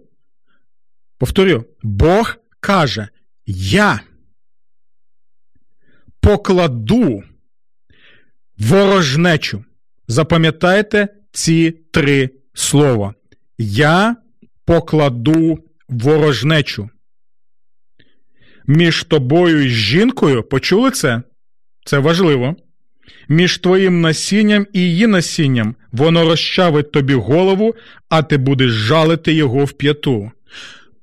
Повторю, 1.18 1.64
Бог 1.82 2.36
каже, 2.60 3.08
Я 3.46 4.00
покладу 6.20 7.22
ворожнечу. 8.58 9.64
Запам'ятайте 10.08 11.08
ці 11.32 11.74
три 11.90 12.30
слова. 12.54 13.14
Я 13.58 14.16
покладу 14.64 15.58
ворожнечу. 15.88 16.90
Між 18.66 19.04
тобою 19.04 19.64
і 19.64 19.68
жінкою 19.68 20.42
почули 20.42 20.90
це? 20.90 21.22
Це 21.84 21.98
важливо. 21.98 22.56
Між 23.28 23.58
твоїм 23.58 24.00
насінням 24.00 24.66
і 24.72 24.80
її 24.80 25.06
насінням 25.06 25.74
воно 25.92 26.24
розчавить 26.24 26.92
тобі 26.92 27.14
голову, 27.14 27.74
а 28.08 28.22
ти 28.22 28.36
будеш 28.36 28.70
жалити 28.70 29.32
його 29.32 29.64
в 29.64 29.72
п'яту. 29.72 30.30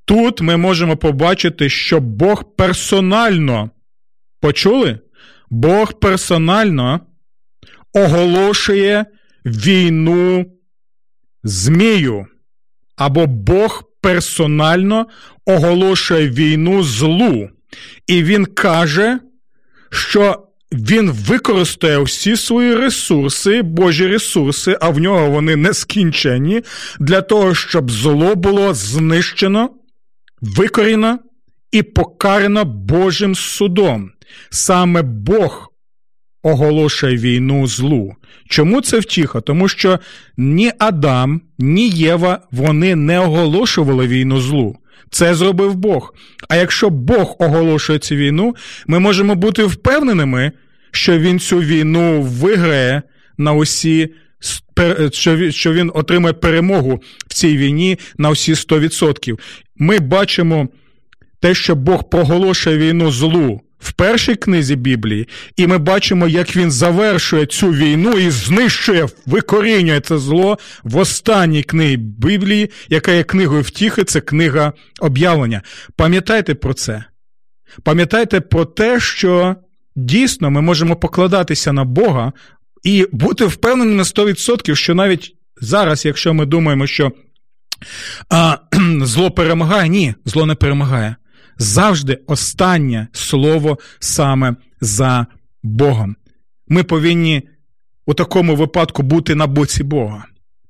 Тут 0.05 0.41
ми 0.41 0.57
можемо 0.57 0.97
побачити, 0.97 1.69
що 1.69 1.99
Бог 1.99 2.55
персонально 2.55 3.69
почули? 4.41 4.99
Бог 5.49 5.99
персонально 5.99 6.99
оголошує 7.95 9.05
війну 9.45 10.45
Змію, 11.43 12.25
або 12.95 13.27
Бог 13.27 13.83
персонально 14.01 15.05
оголошує 15.45 16.29
війну 16.29 16.83
злу. 16.83 17.49
І 18.07 18.23
він 18.23 18.45
каже, 18.45 19.19
що 19.89 20.47
він 20.71 21.11
використає 21.11 21.99
всі 21.99 22.35
свої 22.35 22.75
ресурси, 22.75 23.61
Божі 23.61 24.07
ресурси, 24.07 24.77
а 24.81 24.89
в 24.89 24.99
нього 24.99 25.29
вони 25.29 25.55
нескінчені, 25.55 26.61
для 26.99 27.21
того, 27.21 27.55
щоб 27.55 27.91
зло 27.91 28.35
було 28.35 28.73
знищено, 28.73 29.69
викоріно 30.41 31.19
і 31.71 31.83
покарано 31.83 32.65
Божим 32.65 33.35
судом. 33.35 34.11
Саме 34.49 35.01
Бог 35.01 35.74
оголошує 36.45 37.17
війну 37.17 37.67
злу. 37.67 38.13
Чому 38.49 38.81
це 38.81 38.99
втіха? 38.99 39.41
Тому 39.41 39.67
що 39.67 39.99
ні 40.37 40.71
Адам, 40.79 41.41
ні 41.59 41.89
Єва 41.89 42.39
вони 42.51 42.95
не 42.95 43.19
оголошували 43.19 44.07
війну 44.07 44.41
злу. 44.41 44.75
Це 45.11 45.35
зробив 45.35 45.75
Бог. 45.75 46.13
А 46.49 46.55
якщо 46.55 46.89
Бог 46.89 47.35
оголошує 47.39 47.99
цю 47.99 48.15
війну, 48.15 48.55
ми 48.87 48.99
можемо 48.99 49.35
бути 49.35 49.63
впевненими, 49.63 50.51
що 50.91 51.19
він 51.19 51.39
цю 51.39 51.59
війну 51.59 52.21
виграє 52.21 53.01
на 53.37 53.53
усі 53.53 54.09
що 55.49 55.73
він 55.73 55.91
отримає 55.93 56.33
перемогу 56.33 57.01
в 57.27 57.33
цій 57.33 57.57
війні 57.57 57.97
на 58.17 58.29
всі 58.29 58.53
100%. 58.53 59.39
Ми 59.75 59.99
бачимо 59.99 60.67
те, 61.41 61.53
що 61.53 61.75
Бог 61.75 62.09
проголошує 62.09 62.77
війну 62.77 63.11
злу 63.11 63.61
в 63.85 63.91
першій 63.91 64.35
книзі 64.35 64.75
Біблії, 64.75 65.27
і 65.57 65.67
ми 65.67 65.77
бачимо, 65.77 66.27
як 66.27 66.55
він 66.55 66.71
завершує 66.71 67.45
цю 67.45 67.71
війну 67.71 68.11
і 68.11 68.29
знищує, 68.29 69.07
викорінює 69.25 69.99
це 69.99 70.17
зло 70.17 70.57
в 70.83 70.97
останній 70.97 71.63
книгі 71.63 71.97
Біблії, 71.97 72.69
яка 72.89 73.11
є 73.11 73.23
книгою 73.23 73.61
втіхи, 73.61 74.03
це 74.03 74.21
книга 74.21 74.73
об'явлення. 74.99 75.61
Пам'ятайте 75.95 76.55
про 76.55 76.73
це. 76.73 77.03
Пам'ятайте 77.83 78.41
про 78.41 78.65
те, 78.65 78.99
що 78.99 79.55
дійсно 79.95 80.51
ми 80.51 80.61
можемо 80.61 80.95
покладатися 80.95 81.73
на 81.73 81.83
Бога 81.83 82.33
і 82.83 83.05
бути 83.11 83.45
впевненими 83.45 83.97
на 83.97 84.03
100%, 84.03 84.75
що 84.75 84.95
навіть 84.95 85.35
зараз, 85.61 86.05
якщо 86.05 86.33
ми 86.33 86.45
думаємо, 86.45 86.87
що 86.87 87.11
а, 88.29 88.57
зло 89.01 89.31
перемагає, 89.31 89.89
ні, 89.89 90.13
зло 90.25 90.45
не 90.45 90.55
перемагає 90.55 91.15
завжди 91.57 92.19
останнє 92.27 93.07
слово 93.11 93.77
саме 93.99 94.55
за 94.81 95.27
Богом. 95.63 96.15
Ми 96.67 96.83
повинні 96.83 97.49
у 98.05 98.13
такому 98.13 98.55
випадку 98.55 99.03
бути 99.03 99.35
на 99.35 99.47
боці 99.47 99.83
Бога, 99.83 100.25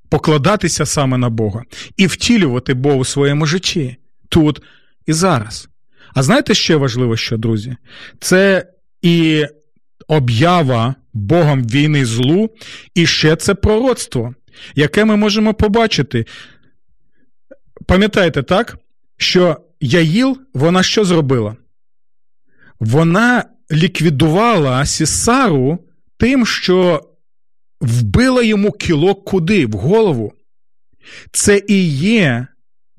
покладатися 0.10 0.86
саме 0.86 1.18
на 1.18 1.30
Бога 1.30 1.64
і 1.98 2.08
втілювати 2.08 2.74
Бога 2.74 2.96
у 2.96 3.06
своєму 3.06 3.46
житті 3.46 3.98
тут 4.30 4.62
і 5.06 5.14
зараз. 5.14 5.70
А 6.16 6.24
знаєте, 6.24 6.54
ще 6.54 6.76
важливо, 6.76 7.18
що, 7.18 7.38
друзі? 7.38 7.76
Це 8.20 8.68
і 9.02 9.46
об'ява 10.08 10.96
Богом 11.14 11.64
війни 11.64 12.06
злу, 12.06 12.50
і 12.96 13.06
ще 13.06 13.36
це 13.36 13.56
пророцтво, 13.56 14.34
яке 14.76 15.06
ми 15.06 15.16
можемо 15.16 15.54
побачити. 15.54 16.26
Пам'ятаєте, 17.86 18.44
так? 18.44 18.78
Що 19.18 19.58
Яїл, 19.80 20.38
вона 20.54 20.84
що 20.84 21.06
зробила? 21.06 21.56
Вона 22.80 23.44
ліквідувала 23.72 24.86
Сісару 24.86 25.80
тим, 26.18 26.46
що 26.46 27.10
вбила 27.82 28.44
йому 28.44 28.72
кілок 28.72 29.26
куди? 29.26 29.66
В 29.66 29.72
голову. 29.72 30.34
Це 31.32 31.62
і 31.68 31.88
є, 31.90 32.48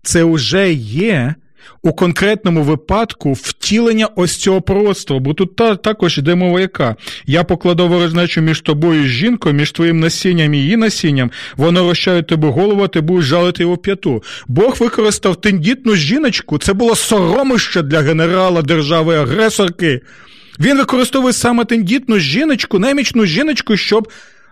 це 0.03 0.25
вже 0.25 0.73
є 0.73 1.35
у 1.83 1.93
конкретному 1.93 2.63
випадку 2.63 3.33
втілення 3.33 4.09
ось 4.17 4.37
цього 4.37 4.61
пророцтва, 4.61 5.19
бо 5.19 5.35
тут 5.35 5.57
та, 5.57 5.77
також 5.77 6.19
йде 6.19 6.35
мова 6.35 6.61
яка. 6.61 6.97
Я 7.27 7.45
покладав 7.45 7.89
ворожнечу 7.89 8.41
між 8.41 8.61
тобою 8.61 9.05
і 9.05 9.09
жінкою, 9.09 9.55
між 9.55 9.73
твоїм 9.73 10.01
насінням 10.01 10.55
і 10.55 10.59
її 10.59 10.77
насінням, 10.77 11.31
воно 11.57 11.89
розчає 11.89 12.23
тебе 12.23 12.49
голову, 12.49 12.83
а 12.83 12.89
ти 12.89 13.01
будеш 13.01 13.25
жалити 13.25 13.63
його 13.63 13.77
п'яту. 13.77 14.23
Бог 14.49 14.77
використав 14.81 15.37
тендітну 15.37 15.97
жіночку, 15.97 16.59
це 16.59 16.73
було 16.73 16.97
соромище 16.97 17.83
для 17.83 18.01
генерала 18.01 18.63
держави-агресорки. 18.63 20.01
Він 20.61 20.79
використовує 20.79 21.33
саме 21.33 21.65
тендітну 21.65 22.19
жіночку, 22.19 22.79
немічну 22.79 23.27
жіночку, 23.27 23.77
щоб 23.77 24.09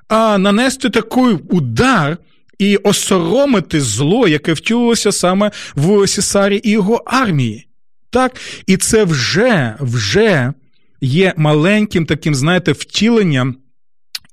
а, 0.09 0.39
нанести 0.39 0.91
такий 0.91 1.39
удар 1.51 2.17
і 2.59 2.77
осоромити 2.77 3.81
зло, 3.81 4.29
яке 4.29 4.53
втілилося 4.53 5.13
саме 5.13 5.51
в 5.75 6.07
Сісарі 6.07 6.61
і 6.65 6.71
його 6.71 7.03
армії. 7.07 7.69
Так? 8.11 8.41
І 8.67 8.77
це 8.77 9.05
вже, 9.05 9.77
вже 9.81 10.53
є 11.01 11.35
маленьким 11.37 12.07
таким, 12.07 12.35
знаєте, 12.35 12.73
втіленням 12.73 13.57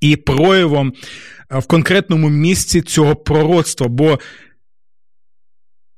і 0.01 0.15
проявом 0.15 0.93
в 1.49 1.65
конкретному 1.65 2.30
місці 2.30 2.82
цього 2.82 3.15
пророцтва, 3.15 3.88
бо 3.88 4.19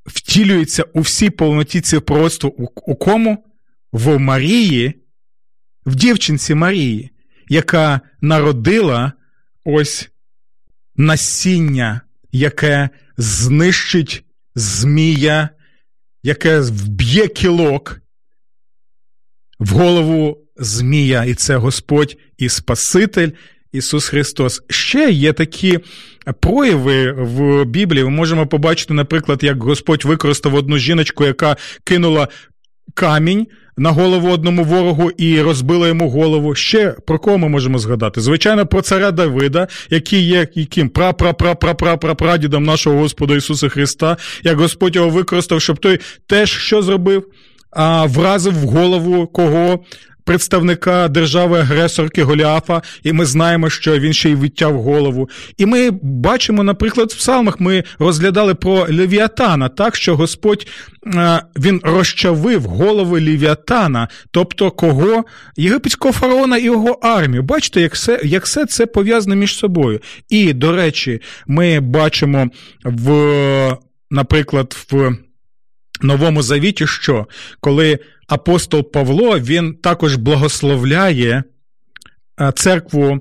втілюється 0.06 0.84
у 0.84 1.02
всій 1.02 1.30
повноті 1.30 1.82
це 1.82 2.00
пророцтво 2.00 2.54
у, 2.58 2.68
у 2.76 2.96
кому? 2.96 3.46
В 3.92 4.18
Марії, 4.18 4.94
в 5.86 5.96
дівчинці 5.96 6.56
Марії, 6.56 7.10
яка 7.50 8.02
народила 8.22 9.14
ось 9.64 10.10
насіння, 10.96 12.02
яке 12.34 12.90
знищить 13.18 14.24
змія, 14.56 15.50
яке 16.24 16.60
вб'є 16.60 17.28
кілок 17.28 18.02
в 19.60 19.70
голову 19.70 20.40
Змія, 20.58 21.24
і 21.24 21.34
це 21.34 21.58
Господь 21.58 22.18
і 22.38 22.50
Спаситель 22.50 23.30
Ісус 23.72 24.08
Христос. 24.08 24.62
Ще 24.70 25.12
є 25.12 25.34
такі 25.34 25.80
прояви 26.40 27.12
в 27.12 27.66
Біблії. 27.66 28.04
Ми 28.04 28.10
можемо 28.10 28.48
побачити, 28.48 28.94
наприклад, 28.94 29.44
як 29.44 29.64
Господь 29.64 30.06
використав 30.06 30.56
одну 30.56 30.78
жіночку, 30.78 31.26
яка 31.26 31.58
кинула 31.84 32.28
камінь. 32.94 33.48
На 33.78 33.92
голову 33.92 34.30
одному 34.30 34.64
ворогу 34.64 35.12
і 35.18 35.42
розбила 35.42 35.88
йому 35.88 36.10
голову. 36.10 36.56
Ще 36.56 36.96
про 37.08 37.20
кого 37.20 37.38
ми 37.38 37.50
можемо 37.50 37.80
згадати? 37.80 38.22
Звичайно, 38.22 38.66
про 38.66 38.82
царя 38.82 39.12
Давида, 39.12 39.68
який 39.90 40.22
є 40.22 40.48
яким 40.56 40.90
пра-пра-пра-пра-пра-прадідом 40.90 42.60
нашого 42.60 42.98
Господа 43.00 43.36
Ісуса 43.36 43.70
Христа, 43.70 44.18
як 44.44 44.60
Господь 44.60 44.96
його 44.96 45.10
використав, 45.10 45.62
щоб 45.62 45.78
той 45.78 46.00
теж 46.28 46.52
що 46.52 46.82
зробив? 46.82 47.28
А 47.72 48.06
вразив 48.06 48.54
в 48.54 48.68
голову 48.68 49.28
кого? 49.28 49.80
Представника 50.24 51.08
держави-агресорки 51.08 52.24
Голіафа, 52.24 52.82
і 53.04 53.14
ми 53.14 53.26
знаємо, 53.26 53.70
що 53.70 54.00
він 54.00 54.14
ще 54.14 54.30
й 54.30 54.36
відтяв 54.36 54.82
голову. 54.82 55.30
І 55.58 55.66
ми 55.66 55.90
бачимо, 56.02 56.64
наприклад, 56.64 57.12
в 57.12 57.18
псалмах 57.18 57.60
ми 57.60 57.84
розглядали 58.00 58.56
про 58.56 58.88
Левіатана, 58.90 59.70
так 59.70 59.96
що 59.96 60.16
Господь 60.16 60.68
він 61.60 61.82
розчавив 61.84 62.64
голови 62.64 63.22
Левіатана, 63.22 64.08
тобто 64.32 64.72
кого 64.72 65.24
єгипетського 65.58 66.14
фараона 66.14 66.58
і 66.58 66.64
його 66.64 67.00
армію. 67.02 67.44
Бачите, 67.44 67.82
як 67.82 67.94
все, 67.94 68.20
як 68.24 68.46
все 68.46 68.66
це 68.66 68.86
пов'язане 68.86 69.36
між 69.36 69.58
собою. 69.58 70.00
І, 70.30 70.54
до 70.54 70.72
речі, 70.72 71.22
ми 71.48 71.80
бачимо 71.80 72.48
в, 72.86 73.78
наприклад, 74.12 74.78
в. 74.92 75.18
Новому 76.02 76.42
завіті, 76.42 76.88
що 76.88 77.28
коли 77.60 78.00
апостол 78.28 78.92
Павло 78.92 79.40
він 79.40 79.74
також 79.74 80.16
благословляє 80.16 81.44
е, 82.42 82.52
церкву 82.56 83.20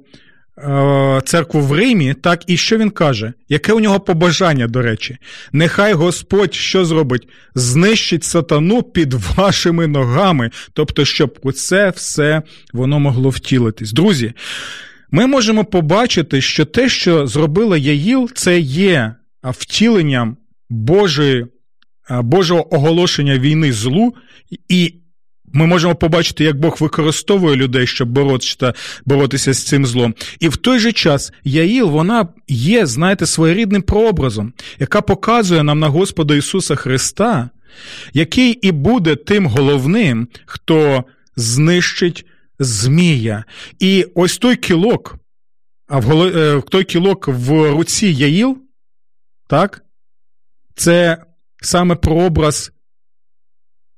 е, 0.58 1.20
церкву 1.24 1.60
в 1.60 1.72
Римі, 1.72 2.14
так 2.14 2.42
і 2.46 2.56
що 2.56 2.78
він 2.78 2.90
каже? 2.90 3.32
Яке 3.48 3.72
у 3.72 3.80
нього 3.80 4.00
побажання, 4.00 4.66
до 4.66 4.82
речі? 4.82 5.18
Нехай 5.52 5.92
Господь 5.92 6.54
що 6.54 6.84
зробить? 6.84 7.28
Знищить 7.54 8.24
сатану 8.24 8.82
під 8.82 9.14
вашими 9.14 9.86
ногами, 9.86 10.50
тобто, 10.72 11.04
щоб 11.04 11.52
це 11.52 11.90
все 11.90 12.42
воно 12.72 13.00
могло 13.00 13.30
втілитись. 13.30 13.92
Друзі, 13.92 14.32
ми 15.10 15.26
можемо 15.26 15.64
побачити, 15.64 16.40
що 16.40 16.64
те, 16.64 16.88
що 16.88 17.26
зробила 17.26 17.76
Яїл, 17.76 18.30
це 18.34 18.60
є 18.60 19.14
втіленням 19.42 20.36
Божої 20.70 21.46
Божого 22.20 22.74
оголошення 22.74 23.38
війни 23.38 23.72
злу, 23.72 24.14
і 24.68 24.94
ми 25.52 25.66
можемо 25.66 25.94
побачити, 25.94 26.44
як 26.44 26.60
Бог 26.60 26.76
використовує 26.80 27.56
людей, 27.56 27.86
щоб 27.86 28.08
боротися, 28.08 28.74
боротися 29.04 29.52
з 29.52 29.64
цим 29.64 29.86
злом. 29.86 30.14
І 30.40 30.48
в 30.48 30.56
той 30.56 30.78
же 30.78 30.92
час 30.92 31.32
Яїл, 31.44 31.90
вона 31.90 32.28
є, 32.48 32.86
знаєте, 32.86 33.26
своєрідним 33.26 33.82
прообразом, 33.82 34.52
яка 34.78 35.00
показує 35.00 35.62
нам 35.62 35.78
на 35.78 35.88
Господа 35.88 36.34
Ісуса 36.34 36.74
Христа, 36.74 37.50
який 38.12 38.52
і 38.52 38.72
буде 38.72 39.16
тим 39.16 39.46
головним, 39.46 40.28
хто 40.46 41.04
знищить 41.36 42.26
Змія. 42.58 43.44
І 43.78 44.06
ось 44.14 44.38
той 44.38 44.56
кілок, 44.56 45.16
а 45.88 45.98
в. 45.98 46.22
Е, 46.22 46.62
той 46.68 46.84
кілок 46.84 47.28
в 47.28 47.70
руці 47.70 48.06
Яїл, 48.06 48.58
так, 49.48 49.84
це 50.74 51.18
саме 51.62 51.94
прообраз 51.94 52.72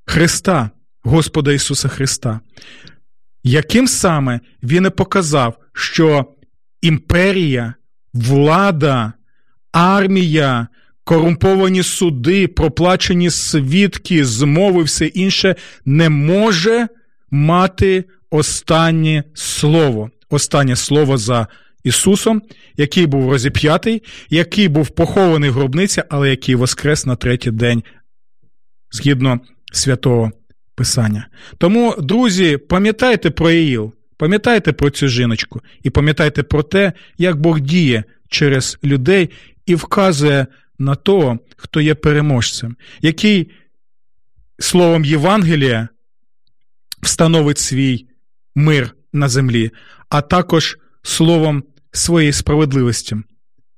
Христа, 0.06 0.70
Господа 1.02 1.52
Ісуса 1.52 1.88
Христа, 1.88 2.40
яким 3.42 3.88
саме 3.88 4.40
Він 4.62 4.86
і 4.86 4.90
показав, 4.90 5.58
що 5.72 6.34
імперія, 6.80 7.74
влада, 8.12 9.12
армія, 9.72 10.68
корумповані 11.04 11.82
суди, 11.82 12.48
проплачені 12.48 13.30
свідки, 13.30 14.24
змови, 14.24 14.82
все 14.82 15.06
інше 15.06 15.56
не 15.84 16.08
може 16.08 16.88
мати 17.30 18.04
останнє 18.30 19.24
слово, 19.34 20.10
останнє 20.30 20.76
слово 20.76 21.16
за 21.16 21.46
Ісусом, 21.84 22.42
який 22.76 23.06
був 23.06 23.30
розіп'ятий, 23.30 24.02
який 24.30 24.68
був 24.68 24.88
похований 24.88 25.50
в 25.50 25.52
гробниці, 25.52 26.02
але 26.08 26.30
який 26.30 26.54
воскрес 26.54 27.06
на 27.06 27.16
третій 27.16 27.50
день 27.50 27.82
згідно 28.90 29.40
святого 29.72 30.32
Писання. 30.76 31.28
Тому, 31.58 31.96
друзі, 31.98 32.56
пам'ятайте 32.56 33.30
про 33.30 33.50
Іїл, 33.50 33.92
пам'ятайте 34.16 34.72
про 34.72 34.90
цю 34.90 35.08
жіночку 35.08 35.60
і 35.82 35.90
пам'ятайте 35.90 36.42
про 36.42 36.62
те, 36.62 36.92
як 37.18 37.40
Бог 37.40 37.60
діє 37.60 38.04
через 38.28 38.78
людей 38.84 39.30
і 39.66 39.74
вказує 39.74 40.46
на 40.78 40.94
того, 40.94 41.38
хто 41.56 41.80
є 41.80 41.94
переможцем, 41.94 42.76
який 43.00 43.50
словом 44.58 45.04
Євангелія 45.04 45.88
встановить 47.02 47.58
свій 47.58 48.06
мир 48.54 48.94
на 49.12 49.28
землі, 49.28 49.70
а 50.08 50.20
також 50.20 50.78
словом 51.02 51.62
своєю 51.94 52.32
справедливістю, 52.32 53.22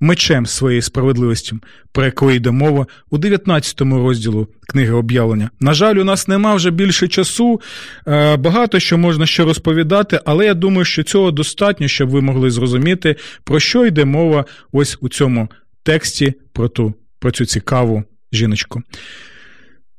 мечем 0.00 0.46
своєї 0.46 0.82
справедливості, 0.82 1.54
про 1.92 2.04
яку 2.04 2.30
йде 2.30 2.50
мова 2.50 2.86
у 3.10 3.18
19 3.18 3.80
розділу 3.80 4.48
книги 4.68 4.92
об'явлення. 4.92 5.50
На 5.60 5.74
жаль, 5.74 5.96
у 5.96 6.04
нас 6.04 6.28
нема 6.28 6.54
вже 6.54 6.70
більше 6.70 7.08
часу, 7.08 7.60
е, 8.06 8.36
багато 8.36 8.78
що 8.80 8.98
можна 8.98 9.26
ще 9.26 9.44
розповідати, 9.44 10.20
але 10.24 10.44
я 10.44 10.54
думаю, 10.54 10.84
що 10.84 11.02
цього 11.02 11.30
достатньо, 11.30 11.88
щоб 11.88 12.10
ви 12.10 12.20
могли 12.20 12.50
зрозуміти, 12.50 13.16
про 13.44 13.60
що 13.60 13.86
йде 13.86 14.04
мова 14.04 14.44
ось 14.72 14.98
у 15.00 15.08
цьому 15.08 15.48
тексті 15.82 16.34
про 16.52 16.68
ту, 16.68 16.94
про 17.18 17.30
цю 17.30 17.44
цікаву 17.44 18.04
жіночку. 18.32 18.82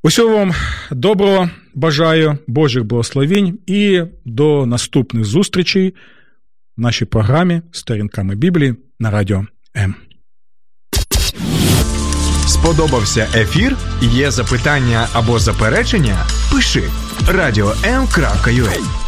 Усього 0.03 0.37
вам 0.37 0.53
доброго, 0.91 1.49
бажаю 1.75 2.37
Божих 2.47 2.83
благословінь 2.83 3.59
і 3.67 4.01
до 4.25 4.65
наступних 4.65 5.25
зустрічей 5.25 5.93
в 6.77 6.81
нашій 6.81 7.05
програмі 7.05 7.61
Сторінками 7.71 8.35
Біблії 8.35 8.75
на 8.99 9.11
радіо 9.11 9.45
М. 9.77 9.95
Сподобався 12.47 13.27
ефір? 13.35 13.75
Є 14.01 14.31
запитання 14.31 15.07
або 15.13 15.39
заперечення? 15.39 16.25
Пиши 16.51 16.83
радіом.ua 17.27 19.06